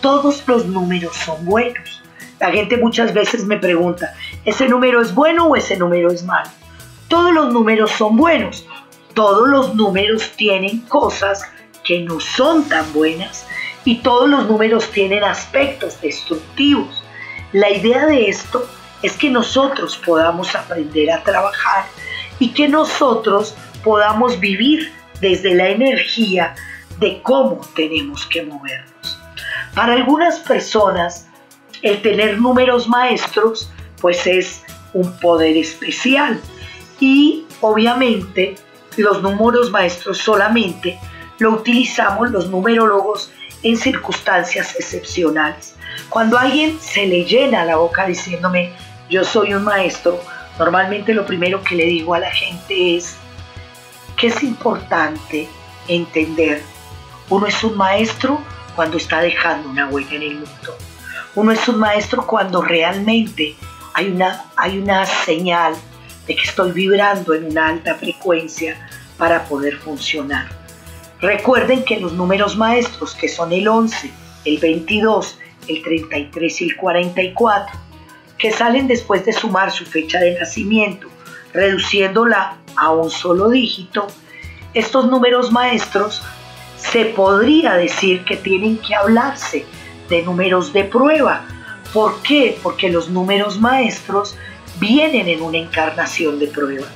todos 0.02 0.46
los 0.46 0.66
números 0.66 1.16
son 1.16 1.42
buenos. 1.46 2.02
La 2.38 2.50
gente 2.50 2.76
muchas 2.76 3.14
veces 3.14 3.46
me 3.46 3.56
pregunta, 3.56 4.12
¿ese 4.44 4.68
número 4.68 5.00
es 5.00 5.14
bueno 5.14 5.46
o 5.46 5.56
ese 5.56 5.78
número 5.78 6.10
es 6.10 6.24
malo? 6.24 6.50
Todos 7.08 7.32
los 7.32 7.52
números 7.52 7.92
son 7.92 8.16
buenos. 8.16 8.66
Todos 9.14 9.48
los 9.48 9.74
números 9.74 10.32
tienen 10.36 10.80
cosas 10.80 11.42
que 11.84 12.00
no 12.00 12.18
son 12.20 12.68
tan 12.68 12.92
buenas 12.92 13.46
y 13.84 13.98
todos 13.98 14.28
los 14.28 14.48
números 14.48 14.90
tienen 14.90 15.22
aspectos 15.22 16.00
destructivos. 16.00 17.01
La 17.52 17.70
idea 17.70 18.06
de 18.06 18.28
esto 18.28 18.66
es 19.02 19.16
que 19.16 19.28
nosotros 19.28 20.00
podamos 20.04 20.54
aprender 20.54 21.10
a 21.10 21.22
trabajar 21.22 21.84
y 22.38 22.52
que 22.52 22.66
nosotros 22.68 23.54
podamos 23.84 24.40
vivir 24.40 24.90
desde 25.20 25.54
la 25.54 25.68
energía 25.68 26.54
de 26.98 27.20
cómo 27.22 27.60
tenemos 27.74 28.26
que 28.26 28.42
movernos. 28.42 29.18
Para 29.74 29.94
algunas 29.94 30.38
personas, 30.40 31.26
el 31.82 32.00
tener 32.00 32.40
números 32.40 32.88
maestros, 32.88 33.70
pues 34.00 34.26
es 34.26 34.62
un 34.94 35.18
poder 35.18 35.56
especial. 35.56 36.40
Y 37.00 37.46
obviamente 37.60 38.54
los 38.96 39.22
números 39.22 39.70
maestros 39.70 40.18
solamente 40.18 40.98
lo 41.38 41.50
utilizamos 41.50 42.30
los 42.30 42.48
numerólogos 42.48 43.32
en 43.62 43.76
circunstancias 43.76 44.74
excepcionales. 44.76 45.76
Cuando 46.12 46.38
alguien 46.38 46.78
se 46.78 47.06
le 47.06 47.24
llena 47.24 47.64
la 47.64 47.76
boca 47.76 48.04
diciéndome 48.04 48.70
yo 49.08 49.24
soy 49.24 49.54
un 49.54 49.64
maestro, 49.64 50.20
normalmente 50.58 51.14
lo 51.14 51.24
primero 51.24 51.62
que 51.62 51.74
le 51.74 51.86
digo 51.86 52.12
a 52.12 52.18
la 52.18 52.30
gente 52.30 52.98
es 52.98 53.16
que 54.18 54.26
es 54.26 54.42
importante 54.42 55.48
entender. 55.88 56.62
Uno 57.30 57.46
es 57.46 57.64
un 57.64 57.78
maestro 57.78 58.42
cuando 58.76 58.98
está 58.98 59.22
dejando 59.22 59.70
una 59.70 59.88
huella 59.88 60.16
en 60.16 60.22
el 60.22 60.34
mundo. 60.34 60.76
Uno 61.34 61.50
es 61.50 61.66
un 61.66 61.78
maestro 61.78 62.26
cuando 62.26 62.60
realmente 62.60 63.56
hay 63.94 64.08
una, 64.08 64.44
hay 64.56 64.80
una 64.80 65.06
señal 65.06 65.74
de 66.26 66.36
que 66.36 66.42
estoy 66.42 66.72
vibrando 66.72 67.32
en 67.32 67.46
una 67.46 67.68
alta 67.68 67.94
frecuencia 67.94 68.86
para 69.16 69.44
poder 69.44 69.78
funcionar. 69.78 70.50
Recuerden 71.22 71.82
que 71.84 71.98
los 72.00 72.12
números 72.12 72.54
maestros, 72.54 73.14
que 73.14 73.28
son 73.28 73.50
el 73.50 73.66
11, 73.66 74.12
el 74.44 74.58
22, 74.58 75.38
el 75.68 75.82
33 75.82 76.60
y 76.60 76.64
el 76.64 76.76
44, 76.76 77.78
que 78.38 78.50
salen 78.50 78.88
después 78.88 79.24
de 79.24 79.32
sumar 79.32 79.70
su 79.70 79.84
fecha 79.84 80.18
de 80.18 80.38
nacimiento, 80.38 81.08
reduciéndola 81.52 82.56
a 82.76 82.90
un 82.90 83.10
solo 83.10 83.50
dígito, 83.50 84.06
estos 84.74 85.08
números 85.08 85.52
maestros 85.52 86.22
se 86.76 87.04
podría 87.06 87.74
decir 87.74 88.24
que 88.24 88.36
tienen 88.36 88.78
que 88.78 88.94
hablarse 88.94 89.64
de 90.08 90.22
números 90.22 90.72
de 90.72 90.84
prueba. 90.84 91.44
¿Por 91.92 92.22
qué? 92.22 92.58
Porque 92.62 92.90
los 92.90 93.08
números 93.08 93.60
maestros 93.60 94.36
vienen 94.80 95.28
en 95.28 95.42
una 95.42 95.58
encarnación 95.58 96.38
de 96.38 96.48
prueba. 96.48 96.86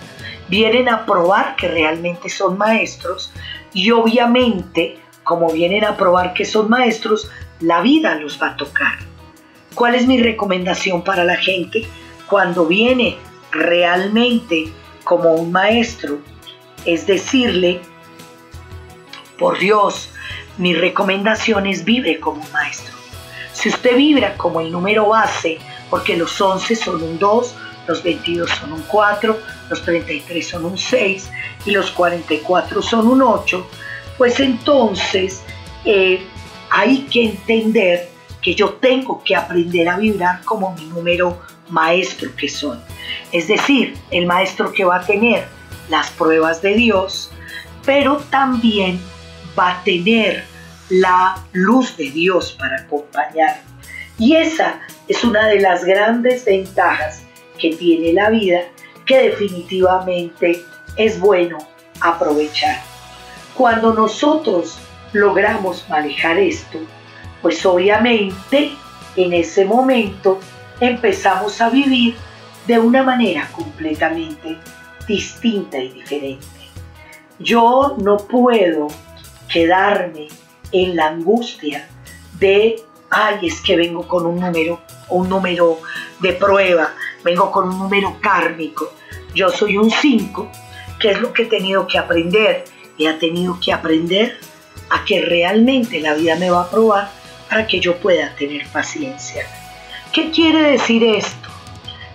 Vienen 0.49 0.89
a 0.89 1.05
probar 1.05 1.57
que 1.57 1.69
realmente 1.69 2.29
son 2.29 2.57
maestros 2.59 3.33
y 3.73 3.91
obviamente, 3.91 4.99
como 5.23 5.51
vienen 5.51 5.85
a 5.85 5.97
probar 5.97 6.35
que 6.35 6.45
son 6.45 6.69
maestros, 6.69 7.31
la 7.61 7.81
vida 7.81 8.15
los 8.17 8.41
va 8.41 8.49
a 8.49 8.57
tocar. 8.57 8.99
¿Cuál 9.75 9.95
es 9.95 10.07
mi 10.07 10.23
recomendación 10.23 11.03
para 11.03 11.25
la 11.25 11.37
gente 11.37 11.87
cuando 12.29 12.67
viene 12.67 13.17
realmente 13.51 14.73
como 15.05 15.35
un 15.35 15.53
maestro? 15.53 16.19
Es 16.85 17.07
decirle, 17.07 17.81
por 19.39 19.59
Dios, 19.59 20.11
mi 20.59 20.75
recomendación 20.75 21.67
es 21.67 21.85
vive 21.85 22.21
como 22.21 22.43
un 22.43 22.53
maestro. 22.53 22.95
Si 23.53 23.69
usted 23.69 23.97
vibra 23.97 24.37
como 24.37 24.61
el 24.61 24.71
número 24.71 25.09
base, 25.09 25.59
porque 25.91 26.17
los 26.17 26.41
11 26.41 26.77
son 26.77 27.03
un 27.03 27.19
2, 27.19 27.55
los 27.87 28.03
22 28.03 28.51
son 28.51 28.73
un 28.73 28.83
4, 28.83 29.39
los 29.71 29.83
33 29.83 30.47
son 30.47 30.65
un 30.65 30.79
6 30.79 31.31
y 31.65 31.71
los 31.71 31.91
44 31.91 32.83
son 32.83 33.09
un 33.09 33.23
8, 33.23 33.67
pues 34.19 34.41
entonces 34.41 35.43
eh, 35.85 36.27
hay 36.71 37.03
que 37.11 37.25
entender 37.25 38.09
que 38.43 38.55
yo 38.55 38.75
tengo 38.75 39.23
que 39.25 39.35
aprender 39.35 39.89
a 39.89 39.97
vibrar 39.97 40.43
como 40.45 40.73
mi 40.75 40.85
número 40.87 41.41
maestro 41.69 42.31
que 42.37 42.49
soy. 42.49 42.79
Es 43.33 43.49
decir, 43.49 43.95
el 44.11 44.27
maestro 44.27 44.73
que 44.73 44.85
va 44.85 44.97
a 44.97 45.07
tener 45.07 45.47
las 45.89 46.11
pruebas 46.11 46.63
de 46.63 46.75
Dios, 46.75 47.31
pero 47.85 48.19
también 48.31 49.01
va 49.59 49.73
a 49.73 49.85
tener 49.85 50.45
la 50.89 51.43
luz 51.53 51.97
de 51.97 52.11
Dios 52.11 52.53
para 52.59 52.83
acompañar. 52.83 53.63
Y 54.19 54.37
esa 54.37 54.81
es 55.09 55.25
una 55.25 55.47
de 55.49 55.61
las 55.61 55.85
grandes 55.85 56.45
ventajas 56.45 57.23
que 57.59 57.75
tiene 57.75 58.13
la 58.13 58.31
vida 58.31 58.61
que 59.05 59.31
definitivamente 59.31 60.63
es 60.97 61.19
bueno 61.19 61.59
aprovechar. 62.01 62.81
Cuando 63.55 63.93
nosotros 63.95 64.79
logramos 65.17 65.89
manejar 65.89 66.39
esto, 66.39 66.79
pues 67.43 67.65
obviamente 67.67 68.73
en 69.17 69.33
ese 69.33 69.65
momento 69.65 70.39
empezamos 70.81 71.61
a 71.61 71.71
vivir 71.71 72.17
de 72.67 72.79
una 72.79 73.03
manera 73.03 73.49
completamente 73.53 74.59
distinta 75.07 75.79
y 75.79 75.91
diferente. 75.91 76.47
Yo 77.39 77.97
no 77.99 78.17
puedo 78.17 78.89
quedarme 79.49 80.29
en 80.73 80.97
la 80.97 81.09
angustia 81.09 81.87
de, 82.39 82.83
ay, 83.11 83.47
es 83.47 83.61
que 83.61 83.77
vengo 83.77 84.07
con 84.09 84.27
un 84.27 84.41
número, 84.41 84.81
un 85.09 85.29
número 85.29 85.79
de 86.21 86.33
prueba, 86.33 86.95
vengo 87.23 87.51
con 87.53 87.69
un 87.69 87.79
número 87.79 88.17
kármico. 88.21 88.93
Yo 89.35 89.51
soy 89.51 89.77
un 89.77 89.91
5, 89.91 90.51
que 90.99 91.13
es 91.13 91.21
lo 91.21 91.33
que 91.33 91.43
he 91.43 91.47
tenido 91.47 91.87
que 91.87 91.99
aprender. 91.99 92.65
He 92.99 93.13
tenido 93.15 93.59
que 93.61 93.73
aprender 93.73 94.39
a 94.91 95.05
que 95.05 95.21
realmente 95.21 96.01
la 96.01 96.15
vida 96.15 96.37
me 96.37 96.51
va 96.51 96.63
a 96.63 96.71
probar 96.71 97.11
para 97.49 97.67
que 97.67 97.81
yo 97.81 97.97
pueda 97.97 98.35
tener 98.37 98.67
paciencia. 98.69 99.47
¿Qué 100.13 100.31
quiere 100.31 100.63
decir 100.63 101.05
esto? 101.05 101.49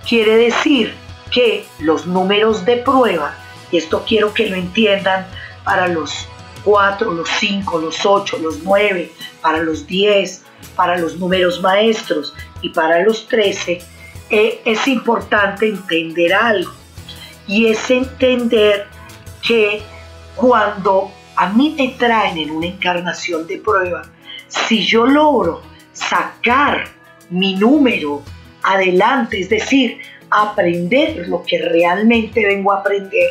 Quiere 0.08 0.38
decir 0.38 0.96
que 1.32 1.66
los 1.80 2.06
números 2.06 2.66
de 2.66 2.78
prueba, 2.78 3.36
y 3.72 3.78
esto 3.78 4.04
quiero 4.08 4.34
que 4.34 4.48
lo 4.48 4.56
entiendan 4.56 5.28
para 5.64 5.88
los 5.88 6.28
4, 6.64 7.12
los 7.12 7.30
5, 7.40 7.80
los 7.80 8.06
8, 8.06 8.40
los 8.40 8.64
9, 8.64 9.12
para 9.42 9.60
los 9.60 9.88
10, 9.88 10.44
para 10.76 10.98
los 10.98 11.18
números 11.18 11.62
maestros 11.62 12.34
y 12.62 12.70
para 12.70 13.04
los 13.04 13.28
13, 13.28 13.82
eh, 14.30 14.62
es 14.66 14.88
importante 14.88 15.68
entender 15.68 16.34
algo. 16.34 16.72
Y 17.48 17.68
es 17.68 17.90
entender 17.90 18.88
que 19.42 19.82
cuando 20.36 21.12
a 21.42 21.50
mí 21.50 21.74
me 21.76 21.88
traen 21.98 22.38
en 22.38 22.52
una 22.52 22.68
encarnación 22.68 23.48
de 23.48 23.58
prueba, 23.58 24.04
si 24.48 24.86
yo 24.86 25.08
logro 25.08 25.64
sacar 25.92 26.88
mi 27.32 27.56
número 27.56 28.22
adelante, 28.62 29.40
es 29.40 29.50
decir, 29.50 30.02
aprender 30.30 31.28
lo 31.28 31.42
que 31.42 31.58
realmente 31.58 32.46
vengo 32.46 32.72
a 32.72 32.82
aprender, 32.82 33.28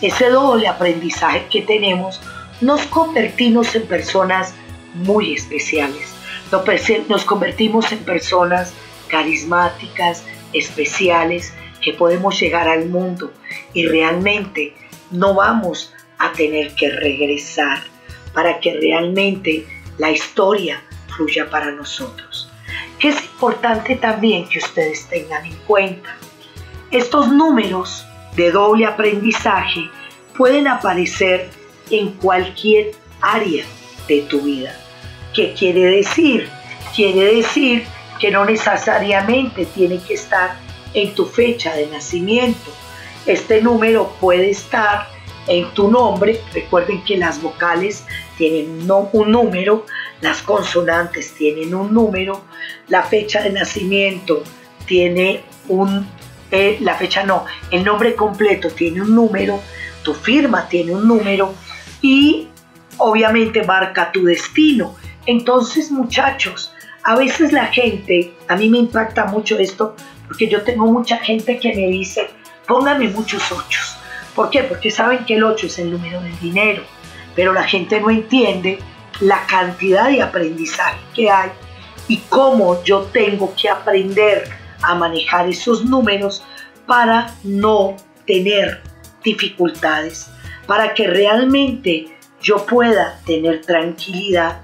ese 0.00 0.30
doble 0.30 0.68
aprendizaje 0.68 1.44
que 1.50 1.60
tenemos, 1.60 2.22
nos 2.62 2.80
convertimos 2.86 3.74
en 3.74 3.86
personas 3.86 4.54
muy 4.94 5.34
especiales. 5.34 6.14
Nos 7.10 7.24
convertimos 7.26 7.92
en 7.92 7.98
personas 7.98 8.72
carismáticas, 9.08 10.24
especiales, 10.54 11.52
que 11.82 11.92
podemos 11.92 12.40
llegar 12.40 12.70
al 12.70 12.86
mundo 12.86 13.30
y 13.74 13.86
realmente 13.86 14.72
no 15.10 15.34
vamos 15.34 15.92
a 16.20 16.32
tener 16.32 16.74
que 16.74 16.90
regresar 16.90 17.82
para 18.32 18.60
que 18.60 18.74
realmente 18.74 19.66
la 19.98 20.10
historia 20.10 20.82
fluya 21.08 21.50
para 21.50 21.72
nosotros. 21.72 22.48
Que 22.98 23.08
es 23.08 23.24
importante 23.24 23.96
también 23.96 24.48
que 24.48 24.58
ustedes 24.58 25.06
tengan 25.08 25.44
en 25.46 25.56
cuenta. 25.66 26.16
Estos 26.90 27.28
números 27.28 28.04
de 28.36 28.52
doble 28.52 28.84
aprendizaje 28.84 29.88
pueden 30.36 30.68
aparecer 30.68 31.48
en 31.90 32.12
cualquier 32.12 32.92
área 33.20 33.64
de 34.06 34.22
tu 34.22 34.42
vida. 34.42 34.76
¿Qué 35.34 35.54
quiere 35.54 35.86
decir? 35.86 36.48
Quiere 36.94 37.36
decir 37.36 37.84
que 38.20 38.30
no 38.30 38.44
necesariamente 38.44 39.64
tiene 39.64 39.98
que 40.02 40.14
estar 40.14 40.58
en 40.92 41.14
tu 41.14 41.24
fecha 41.24 41.74
de 41.74 41.86
nacimiento. 41.86 42.70
Este 43.24 43.62
número 43.62 44.14
puede 44.20 44.50
estar 44.50 45.08
en 45.50 45.74
tu 45.74 45.90
nombre. 45.90 46.40
Recuerden 46.54 47.02
que 47.04 47.16
las 47.16 47.42
vocales 47.42 48.06
tienen 48.38 48.90
un 48.90 49.30
número, 49.30 49.84
las 50.20 50.40
consonantes 50.42 51.34
tienen 51.34 51.74
un 51.74 51.92
número, 51.92 52.42
la 52.88 53.02
fecha 53.02 53.42
de 53.42 53.50
nacimiento 53.50 54.42
tiene 54.86 55.42
un, 55.68 56.06
eh, 56.50 56.78
la 56.80 56.94
fecha 56.94 57.24
no, 57.24 57.44
el 57.70 57.84
nombre 57.84 58.14
completo 58.14 58.70
tiene 58.70 59.02
un 59.02 59.14
número, 59.14 59.60
tu 60.02 60.14
firma 60.14 60.68
tiene 60.68 60.94
un 60.94 61.06
número 61.06 61.52
y 62.00 62.48
obviamente 62.96 63.64
marca 63.64 64.12
tu 64.12 64.24
destino. 64.24 64.94
Entonces 65.26 65.90
muchachos, 65.90 66.72
a 67.02 67.16
veces 67.16 67.52
la 67.52 67.66
gente, 67.66 68.32
a 68.48 68.56
mí 68.56 68.68
me 68.68 68.78
impacta 68.78 69.26
mucho 69.26 69.58
esto, 69.58 69.96
porque 70.28 70.48
yo 70.48 70.62
tengo 70.62 70.86
mucha 70.86 71.18
gente 71.18 71.58
que 71.58 71.74
me 71.74 71.88
dice, 71.88 72.30
póngame 72.66 73.08
muchos 73.08 73.50
ochos. 73.50 73.99
¿Por 74.34 74.50
qué? 74.50 74.62
Porque 74.62 74.90
saben 74.90 75.24
que 75.24 75.34
el 75.34 75.44
8 75.44 75.66
es 75.66 75.78
el 75.78 75.90
número 75.90 76.20
del 76.20 76.38
dinero, 76.40 76.82
pero 77.34 77.52
la 77.52 77.64
gente 77.64 78.00
no 78.00 78.10
entiende 78.10 78.78
la 79.20 79.44
cantidad 79.46 80.08
de 80.08 80.22
aprendizaje 80.22 80.98
que 81.14 81.30
hay 81.30 81.50
y 82.08 82.18
cómo 82.28 82.82
yo 82.84 83.02
tengo 83.12 83.54
que 83.54 83.68
aprender 83.68 84.48
a 84.82 84.94
manejar 84.94 85.48
esos 85.48 85.84
números 85.84 86.42
para 86.86 87.34
no 87.44 87.96
tener 88.26 88.82
dificultades, 89.22 90.30
para 90.66 90.94
que 90.94 91.06
realmente 91.06 92.08
yo 92.40 92.64
pueda 92.64 93.20
tener 93.26 93.60
tranquilidad 93.60 94.62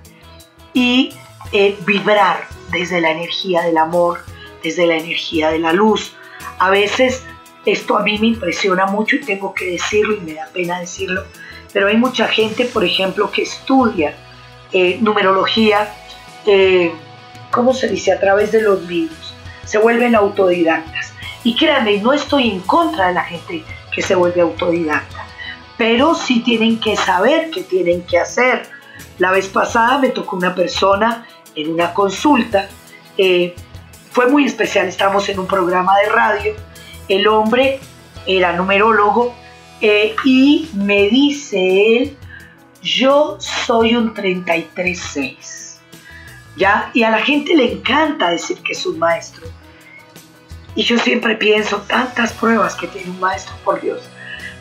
y 0.73 1.13
eh, 1.53 1.77
vibrar 1.87 2.49
desde 2.71 3.01
la 3.01 3.11
energía 3.11 3.63
del 3.63 3.79
amor, 3.79 4.25
desde 4.63 4.87
la 4.87 4.97
energía 4.97 5.51
de 5.51 5.59
la 5.59 5.73
luz. 5.73 6.15
A 6.59 6.71
veces 6.71 7.25
esto 7.67 7.99
a 7.99 8.03
mí 8.03 8.19
me 8.19 8.29
impresiona 8.29 8.87
mucho 8.87 9.17
y 9.17 9.21
tengo 9.21 9.53
que 9.53 9.73
decirlo 9.73 10.17
y 10.17 10.21
me 10.21 10.35
da 10.35 10.47
pena 10.53 10.81
decirlo, 10.81 11.25
pero 11.73 11.89
hay 11.89 11.97
mucha 11.97 12.29
gente, 12.29 12.65
por 12.65 12.85
ejemplo, 12.85 13.31
que 13.31 13.43
estudia 13.43 14.15
eh, 14.73 14.99
numerología, 15.01 15.93
eh, 16.47 16.93
¿cómo 17.51 17.75
se 17.75 17.89
dice? 17.89 18.13
A 18.13 18.21
través 18.21 18.53
de 18.53 18.63
los 18.63 18.83
libros. 18.85 19.35
Se 19.65 19.79
vuelven 19.79 20.15
autodidactas. 20.15 21.13
Y 21.43 21.57
créanme, 21.57 21.99
no 21.99 22.13
estoy 22.13 22.51
en 22.51 22.61
contra 22.61 23.09
de 23.09 23.15
la 23.15 23.25
gente 23.25 23.65
que 23.93 24.03
se 24.03 24.15
vuelve 24.15 24.41
autodidacta, 24.41 25.27
pero 25.77 26.15
sí 26.15 26.41
tienen 26.41 26.81
que 26.81 26.97
saber 26.97 27.51
qué 27.51 27.63
tienen 27.63 28.03
que 28.03 28.19
hacer. 28.19 28.69
La 29.19 29.31
vez 29.31 29.49
pasada 29.49 29.99
me 29.99 30.11
tocó 30.11 30.37
una 30.37 30.55
persona 30.55 31.27
en 31.55 31.73
una 31.73 31.95
consulta, 31.95 32.69
eh, 33.17 33.55
fue 34.11 34.29
muy 34.29 34.45
especial, 34.45 34.87
estamos 34.87 35.29
en 35.29 35.39
un 35.39 35.47
programa 35.47 35.97
de 35.99 36.09
radio, 36.09 36.55
el 37.09 37.27
hombre 37.29 37.81
era 38.27 38.53
numerólogo 38.53 39.35
eh, 39.81 40.15
y 40.25 40.69
me 40.75 41.09
dice 41.09 41.97
él, 41.97 42.17
yo 42.83 43.37
soy 43.41 43.95
un 43.95 44.15
33-6. 44.15 45.77
¿Ya? 46.57 46.91
Y 46.95 47.03
a 47.03 47.11
la 47.11 47.19
gente 47.19 47.55
le 47.55 47.73
encanta 47.73 48.31
decir 48.31 48.59
que 48.63 48.73
es 48.73 48.87
un 48.87 48.99
maestro. 48.99 49.47
Y 50.75 50.83
yo 50.83 50.99
siempre 50.99 51.37
pienso, 51.37 51.79
tantas 51.83 52.33
pruebas 52.33 52.75
que 52.75 52.87
tiene 52.87 53.11
un 53.11 53.21
maestro, 53.21 53.55
por 53.65 53.81
Dios. 53.81 54.03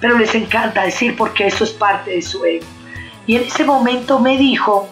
Pero 0.01 0.17
les 0.17 0.35
encanta 0.35 0.83
decir 0.83 1.15
porque 1.15 1.47
eso 1.47 1.63
es 1.63 1.71
parte 1.71 2.11
de 2.11 2.21
su 2.21 2.43
ego. 2.43 2.65
Y 3.27 3.37
en 3.37 3.43
ese 3.43 3.63
momento 3.63 4.19
me 4.19 4.37
dijo, 4.37 4.89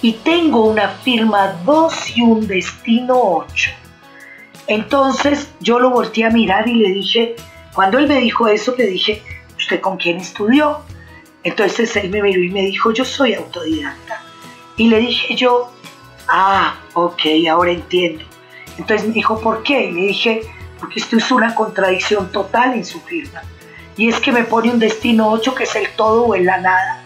y 0.00 0.12
tengo 0.14 0.64
una 0.64 0.88
firma 0.88 1.60
2 1.64 2.16
y 2.16 2.22
un 2.22 2.46
destino 2.46 3.14
8. 3.20 3.70
Entonces 4.66 5.50
yo 5.60 5.78
lo 5.78 5.90
volteé 5.90 6.24
a 6.24 6.30
mirar 6.30 6.68
y 6.68 6.74
le 6.74 6.90
dije, 6.90 7.36
cuando 7.74 7.98
él 7.98 8.06
me 8.06 8.20
dijo 8.20 8.48
eso, 8.48 8.74
le 8.76 8.86
dije, 8.86 9.22
¿usted 9.56 9.80
con 9.80 9.96
quién 9.96 10.18
estudió? 10.18 10.80
Entonces 11.42 11.96
él 11.96 12.10
me 12.10 12.22
miró 12.22 12.42
y 12.42 12.50
me 12.50 12.62
dijo, 12.62 12.92
yo 12.92 13.04
soy 13.04 13.34
autodidacta. 13.34 14.22
Y 14.76 14.88
le 14.88 14.98
dije 15.00 15.34
yo, 15.34 15.72
ah, 16.28 16.76
ok, 16.94 17.20
ahora 17.50 17.72
entiendo. 17.72 18.24
Entonces 18.78 19.06
me 19.08 19.14
dijo, 19.14 19.40
¿por 19.40 19.62
qué? 19.62 19.86
Y 19.86 19.92
le 19.92 20.00
dije, 20.02 20.42
porque 20.78 21.00
esto 21.00 21.16
es 21.16 21.30
una 21.30 21.54
contradicción 21.54 22.30
total 22.32 22.74
en 22.74 22.84
su 22.84 23.00
firma. 23.00 23.42
Y 23.96 24.08
es 24.08 24.20
que 24.20 24.32
me 24.32 24.44
pone 24.44 24.70
un 24.70 24.78
destino 24.78 25.30
8 25.30 25.54
que 25.54 25.64
es 25.64 25.76
el 25.76 25.88
todo 25.96 26.24
o 26.24 26.34
el 26.34 26.46
la 26.46 26.58
nada. 26.58 27.04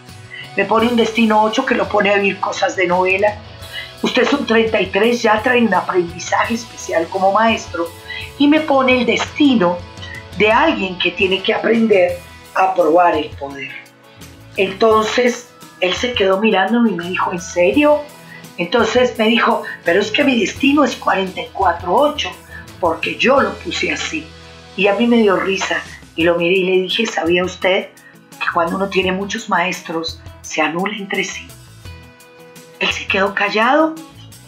Me 0.55 0.65
pone 0.65 0.87
un 0.87 0.95
destino 0.95 1.43
8 1.43 1.65
que 1.65 1.75
lo 1.75 1.87
pone 1.89 2.11
a 2.11 2.15
vivir 2.15 2.39
cosas 2.39 2.75
de 2.75 2.87
novela. 2.87 3.37
Usted 4.01 4.23
es 4.23 4.33
un 4.33 4.45
33, 4.45 5.21
ya 5.21 5.41
trae 5.41 5.61
un 5.61 5.73
aprendizaje 5.73 6.53
especial 6.53 7.07
como 7.09 7.31
maestro. 7.31 7.87
Y 8.37 8.47
me 8.47 8.59
pone 8.59 8.99
el 8.99 9.05
destino 9.05 9.77
de 10.37 10.51
alguien 10.51 10.97
que 10.99 11.11
tiene 11.11 11.41
que 11.41 11.53
aprender 11.53 12.19
a 12.53 12.73
probar 12.73 13.15
el 13.15 13.29
poder. 13.31 13.71
Entonces 14.55 15.49
él 15.79 15.93
se 15.93 16.13
quedó 16.13 16.39
mirándome 16.39 16.91
y 16.91 16.95
me 16.95 17.09
dijo, 17.09 17.31
¿en 17.31 17.41
serio? 17.41 18.01
Entonces 18.57 19.17
me 19.17 19.27
dijo, 19.27 19.63
pero 19.83 19.99
es 19.99 20.11
que 20.11 20.23
mi 20.23 20.39
destino 20.39 20.83
es 20.83 20.99
44.8, 20.99 22.29
porque 22.79 23.15
yo 23.15 23.39
lo 23.41 23.53
puse 23.59 23.91
así. 23.91 24.25
Y 24.75 24.87
a 24.87 24.95
mí 24.95 25.07
me 25.07 25.17
dio 25.17 25.35
risa 25.35 25.81
y 26.15 26.23
lo 26.23 26.35
miré 26.35 26.55
y 26.55 26.63
le 26.63 26.81
dije, 26.83 27.05
¿sabía 27.05 27.43
usted 27.43 27.89
que 28.39 28.45
cuando 28.53 28.75
uno 28.75 28.89
tiene 28.89 29.11
muchos 29.11 29.49
maestros 29.49 30.19
se 30.41 30.61
anula 30.61 30.95
entre 30.97 31.23
sí? 31.23 31.47
Él 32.79 32.89
se 32.91 33.07
quedó 33.07 33.33
callado, 33.33 33.95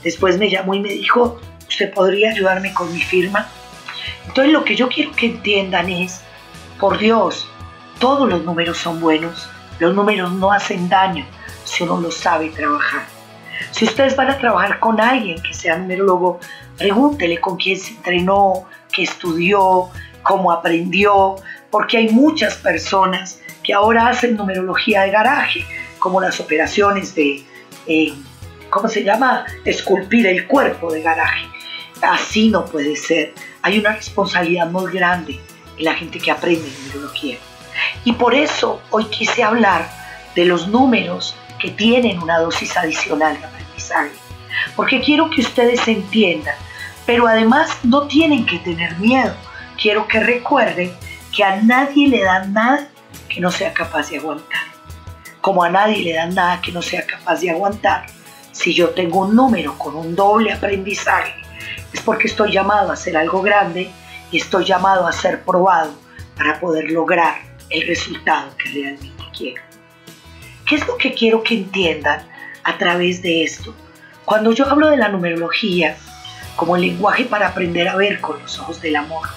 después 0.03 0.37
me 0.37 0.49
llamó 0.49 0.73
y 0.73 0.79
me 0.79 0.89
dijo, 0.89 1.39
¿usted 1.67 1.93
podría 1.93 2.31
ayudarme 2.31 2.73
con 2.73 2.91
mi 2.93 3.01
firma? 3.01 3.47
Entonces 4.27 4.53
lo 4.53 4.63
que 4.63 4.75
yo 4.75 4.89
quiero 4.89 5.11
que 5.13 5.27
entiendan 5.27 5.89
es, 5.89 6.21
por 6.79 6.97
Dios, 6.97 7.49
todos 7.99 8.29
los 8.29 8.43
números 8.43 8.77
son 8.77 8.99
buenos, 8.99 9.49
los 9.79 9.95
números 9.95 10.31
no 10.31 10.51
hacen 10.51 10.87
daño 10.89 11.25
si 11.63 11.83
uno 11.83 11.99
lo 11.99 12.11
sabe 12.11 12.49
trabajar. 12.49 13.05
Si 13.71 13.85
ustedes 13.85 14.15
van 14.15 14.29
a 14.29 14.37
trabajar 14.37 14.79
con 14.79 15.01
alguien 15.01 15.41
que 15.41 15.53
sea 15.53 15.77
numerólogo, 15.77 16.39
pregúntele 16.77 17.39
con 17.39 17.57
quién 17.57 17.77
se 17.77 17.91
entrenó, 17.91 18.65
qué 18.91 19.03
estudió, 19.03 19.89
cómo 20.23 20.51
aprendió, 20.51 21.35
porque 21.69 21.97
hay 21.97 22.09
muchas 22.09 22.55
personas 22.55 23.41
que 23.63 23.73
ahora 23.73 24.07
hacen 24.07 24.35
numerología 24.35 25.01
de 25.01 25.11
garaje, 25.11 25.65
como 25.99 26.21
las 26.21 26.39
operaciones 26.39 27.13
de, 27.15 27.43
eh, 27.89 28.13
¿cómo 28.69 28.87
se 28.87 29.03
llama? 29.03 29.45
Esculpir 29.65 30.27
el 30.27 30.47
cuerpo 30.47 30.91
de 30.91 31.01
garaje. 31.01 31.45
Así 32.01 32.49
no 32.49 32.65
puede 32.65 32.95
ser. 32.95 33.33
Hay 33.61 33.79
una 33.79 33.93
responsabilidad 33.93 34.69
muy 34.69 34.91
grande 34.93 35.39
en 35.77 35.85
la 35.85 35.95
gente 35.95 36.19
que 36.19 36.31
aprende 36.31 36.69
numerología. 36.83 37.37
Y 38.05 38.13
por 38.13 38.35
eso 38.35 38.81
hoy 38.91 39.05
quise 39.05 39.43
hablar 39.43 39.89
de 40.35 40.45
los 40.45 40.67
números 40.67 41.35
que 41.59 41.71
tienen 41.71 42.21
una 42.21 42.39
dosis 42.39 42.77
adicional 42.77 43.37
de 43.39 43.45
aprendizaje. 43.45 44.11
Porque 44.75 45.01
quiero 45.01 45.29
que 45.29 45.41
ustedes 45.41 45.87
entiendan, 45.87 46.55
pero 47.05 47.27
además 47.27 47.79
no 47.83 48.07
tienen 48.07 48.45
que 48.45 48.59
tener 48.59 48.97
miedo. 48.97 49.35
Quiero 49.81 50.07
que 50.07 50.19
recuerden 50.19 50.93
que 51.35 51.43
a 51.43 51.57
nadie 51.61 52.07
le 52.07 52.23
dan 52.23 52.53
nada 52.53 52.87
que 53.27 53.41
no 53.41 53.51
sea 53.51 53.73
capaz 53.73 54.09
de 54.09 54.17
aguantar. 54.17 54.78
Como 55.41 55.63
a 55.63 55.69
nadie 55.69 56.03
le 56.03 56.13
dan 56.13 56.35
nada 56.35 56.61
que 56.61 56.71
no 56.71 56.81
sea 56.81 57.05
capaz 57.05 57.39
de 57.39 57.49
aguantar, 57.49 58.05
si 58.51 58.73
yo 58.73 58.89
tengo 58.89 59.19
un 59.21 59.35
número 59.35 59.77
con 59.77 59.95
un 59.95 60.15
doble 60.15 60.51
aprendizaje, 60.51 61.33
es 61.93 62.01
porque 62.01 62.27
estoy 62.27 62.51
llamado 62.51 62.89
a 62.89 62.93
hacer 62.93 63.15
algo 63.15 63.41
grande 63.41 63.89
y 64.31 64.37
estoy 64.37 64.65
llamado 64.65 65.07
a 65.07 65.11
ser 65.11 65.43
probado 65.43 65.93
para 66.35 66.59
poder 66.59 66.91
lograr 66.91 67.35
el 67.69 67.87
resultado 67.87 68.55
que 68.57 68.69
realmente 68.69 69.23
quiero. 69.35 69.61
¿Qué 70.65 70.75
es 70.75 70.87
lo 70.87 70.97
que 70.97 71.13
quiero 71.13 71.41
que 71.41 71.55
entiendan 71.55 72.21
a 72.63 72.77
través 72.77 73.21
de 73.21 73.43
esto? 73.43 73.73
Cuando 74.25 74.51
yo 74.51 74.69
hablo 74.69 74.89
de 74.89 74.97
la 74.97 75.07
numerología 75.07 75.95
como 76.55 76.75
el 76.75 76.81
lenguaje 76.81 77.25
para 77.25 77.47
aprender 77.47 77.87
a 77.87 77.95
ver 77.95 78.19
con 78.19 78.39
los 78.41 78.59
ojos 78.59 78.81
del 78.81 78.97
amor, 78.97 79.27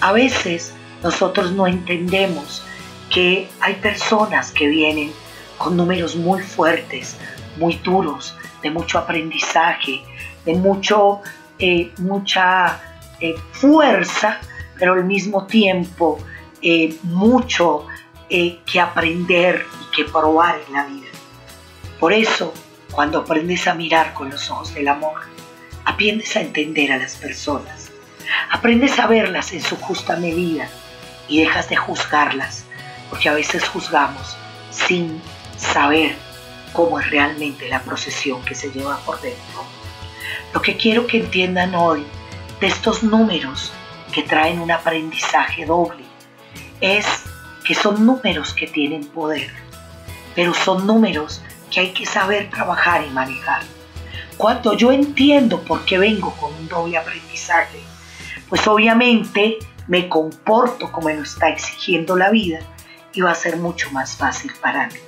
a 0.00 0.12
veces 0.12 0.74
nosotros 1.02 1.52
no 1.52 1.66
entendemos 1.66 2.62
que 3.08 3.48
hay 3.60 3.74
personas 3.74 4.52
que 4.52 4.68
vienen 4.68 5.12
con 5.60 5.76
números 5.76 6.16
muy 6.16 6.40
fuertes, 6.40 7.18
muy 7.58 7.74
duros, 7.84 8.34
de 8.62 8.70
mucho 8.70 8.98
aprendizaje, 8.98 10.02
de 10.46 10.54
mucho, 10.54 11.20
eh, 11.58 11.92
mucha 11.98 12.80
eh, 13.20 13.34
fuerza, 13.52 14.40
pero 14.78 14.94
al 14.94 15.04
mismo 15.04 15.46
tiempo 15.46 16.18
eh, 16.62 16.96
mucho 17.02 17.86
que 18.30 18.80
aprender 18.80 19.66
y 19.82 19.96
que 19.96 20.04
probar 20.10 20.60
en 20.66 20.72
la 20.72 20.84
vida. 20.86 21.08
Por 21.98 22.12
eso, 22.12 22.54
cuando 22.92 23.18
aprendes 23.18 23.66
a 23.66 23.74
mirar 23.74 24.14
con 24.14 24.30
los 24.30 24.50
ojos 24.50 24.72
del 24.72 24.88
amor, 24.88 25.20
aprendes 25.84 26.36
a 26.36 26.40
entender 26.40 26.92
a 26.92 26.96
las 26.96 27.16
personas, 27.16 27.90
aprendes 28.50 28.98
a 28.98 29.08
verlas 29.08 29.52
en 29.52 29.60
su 29.60 29.76
justa 29.76 30.16
medida 30.16 30.70
y 31.28 31.40
dejas 31.40 31.68
de 31.68 31.76
juzgarlas, 31.76 32.64
porque 33.10 33.28
a 33.28 33.34
veces 33.34 33.68
juzgamos 33.68 34.36
sin 34.70 35.20
saber 35.60 36.16
cómo 36.72 37.00
es 37.00 37.10
realmente 37.10 37.68
la 37.68 37.82
procesión 37.82 38.44
que 38.44 38.54
se 38.54 38.70
lleva 38.70 38.98
por 38.98 39.20
dentro. 39.20 39.64
Lo 40.52 40.62
que 40.62 40.76
quiero 40.76 41.06
que 41.06 41.18
entiendan 41.18 41.74
hoy 41.74 42.04
de 42.60 42.66
estos 42.66 43.02
números 43.02 43.72
que 44.12 44.22
traen 44.22 44.60
un 44.60 44.70
aprendizaje 44.70 45.64
doble 45.64 46.04
es 46.80 47.06
que 47.64 47.74
son 47.74 48.04
números 48.04 48.52
que 48.52 48.66
tienen 48.66 49.06
poder, 49.06 49.50
pero 50.34 50.54
son 50.54 50.86
números 50.86 51.42
que 51.70 51.80
hay 51.80 51.92
que 51.92 52.06
saber 52.06 52.50
trabajar 52.50 53.04
y 53.06 53.10
manejar. 53.10 53.62
Cuando 54.36 54.74
yo 54.74 54.90
entiendo 54.90 55.60
por 55.60 55.84
qué 55.84 55.98
vengo 55.98 56.34
con 56.36 56.54
un 56.54 56.68
doble 56.68 56.96
aprendizaje, 56.96 57.78
pues 58.48 58.66
obviamente 58.66 59.58
me 59.86 60.08
comporto 60.08 60.90
como 60.90 61.08
me 61.08 61.14
lo 61.14 61.22
está 61.22 61.48
exigiendo 61.48 62.16
la 62.16 62.30
vida 62.30 62.60
y 63.12 63.20
va 63.20 63.32
a 63.32 63.34
ser 63.34 63.56
mucho 63.56 63.90
más 63.90 64.16
fácil 64.16 64.52
para 64.60 64.86
mí. 64.88 64.98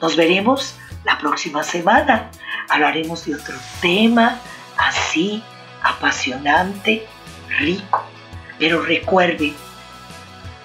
Nos 0.00 0.16
veremos 0.16 0.76
la 1.04 1.18
próxima 1.18 1.62
semana. 1.62 2.30
Hablaremos 2.70 3.26
de 3.26 3.34
otro 3.34 3.54
tema 3.82 4.38
así, 4.78 5.42
apasionante, 5.82 7.06
rico. 7.58 8.02
Pero 8.58 8.82
recuerden, 8.82 9.54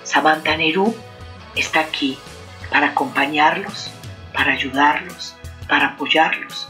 Samantha 0.04 0.56
Nerú 0.56 0.96
está 1.56 1.82
aquí 1.82 2.18
para 2.70 2.88
acompañarlos, 2.88 3.92
para 4.34 4.54
ayudarlos, 4.54 5.36
para 5.68 5.88
apoyarlos, 5.88 6.70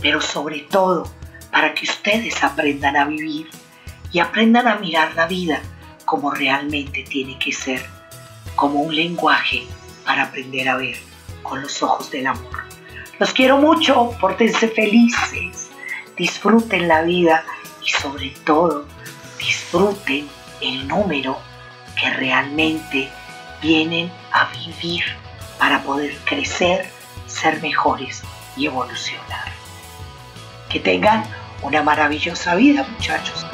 pero 0.00 0.20
sobre 0.20 0.60
todo 0.60 1.10
para 1.50 1.74
que 1.74 1.84
ustedes 1.84 2.44
aprendan 2.44 2.96
a 2.96 3.06
vivir 3.06 3.50
y 4.12 4.20
aprendan 4.20 4.68
a 4.68 4.76
mirar 4.76 5.14
la 5.14 5.26
vida 5.26 5.60
como 6.04 6.30
realmente 6.30 7.02
tiene 7.02 7.38
que 7.38 7.52
ser, 7.52 7.84
como 8.54 8.82
un 8.82 8.94
lenguaje 8.94 9.66
para 10.04 10.24
aprender 10.24 10.68
a 10.68 10.76
ver 10.76 11.13
con 11.44 11.62
los 11.62 11.80
ojos 11.84 12.10
del 12.10 12.26
amor. 12.26 12.64
Los 13.20 13.32
quiero 13.32 13.58
mucho, 13.58 14.10
pórtense 14.20 14.66
felices, 14.66 15.70
disfruten 16.16 16.88
la 16.88 17.02
vida 17.02 17.44
y 17.80 17.90
sobre 17.90 18.30
todo 18.44 18.86
disfruten 19.38 20.28
el 20.60 20.88
número 20.88 21.38
que 22.00 22.10
realmente 22.10 23.08
vienen 23.62 24.10
a 24.32 24.46
vivir 24.46 25.04
para 25.58 25.82
poder 25.82 26.16
crecer, 26.24 26.90
ser 27.26 27.62
mejores 27.62 28.22
y 28.56 28.66
evolucionar. 28.66 29.52
Que 30.68 30.80
tengan 30.80 31.24
una 31.62 31.82
maravillosa 31.82 32.56
vida, 32.56 32.84
muchachos. 32.96 33.46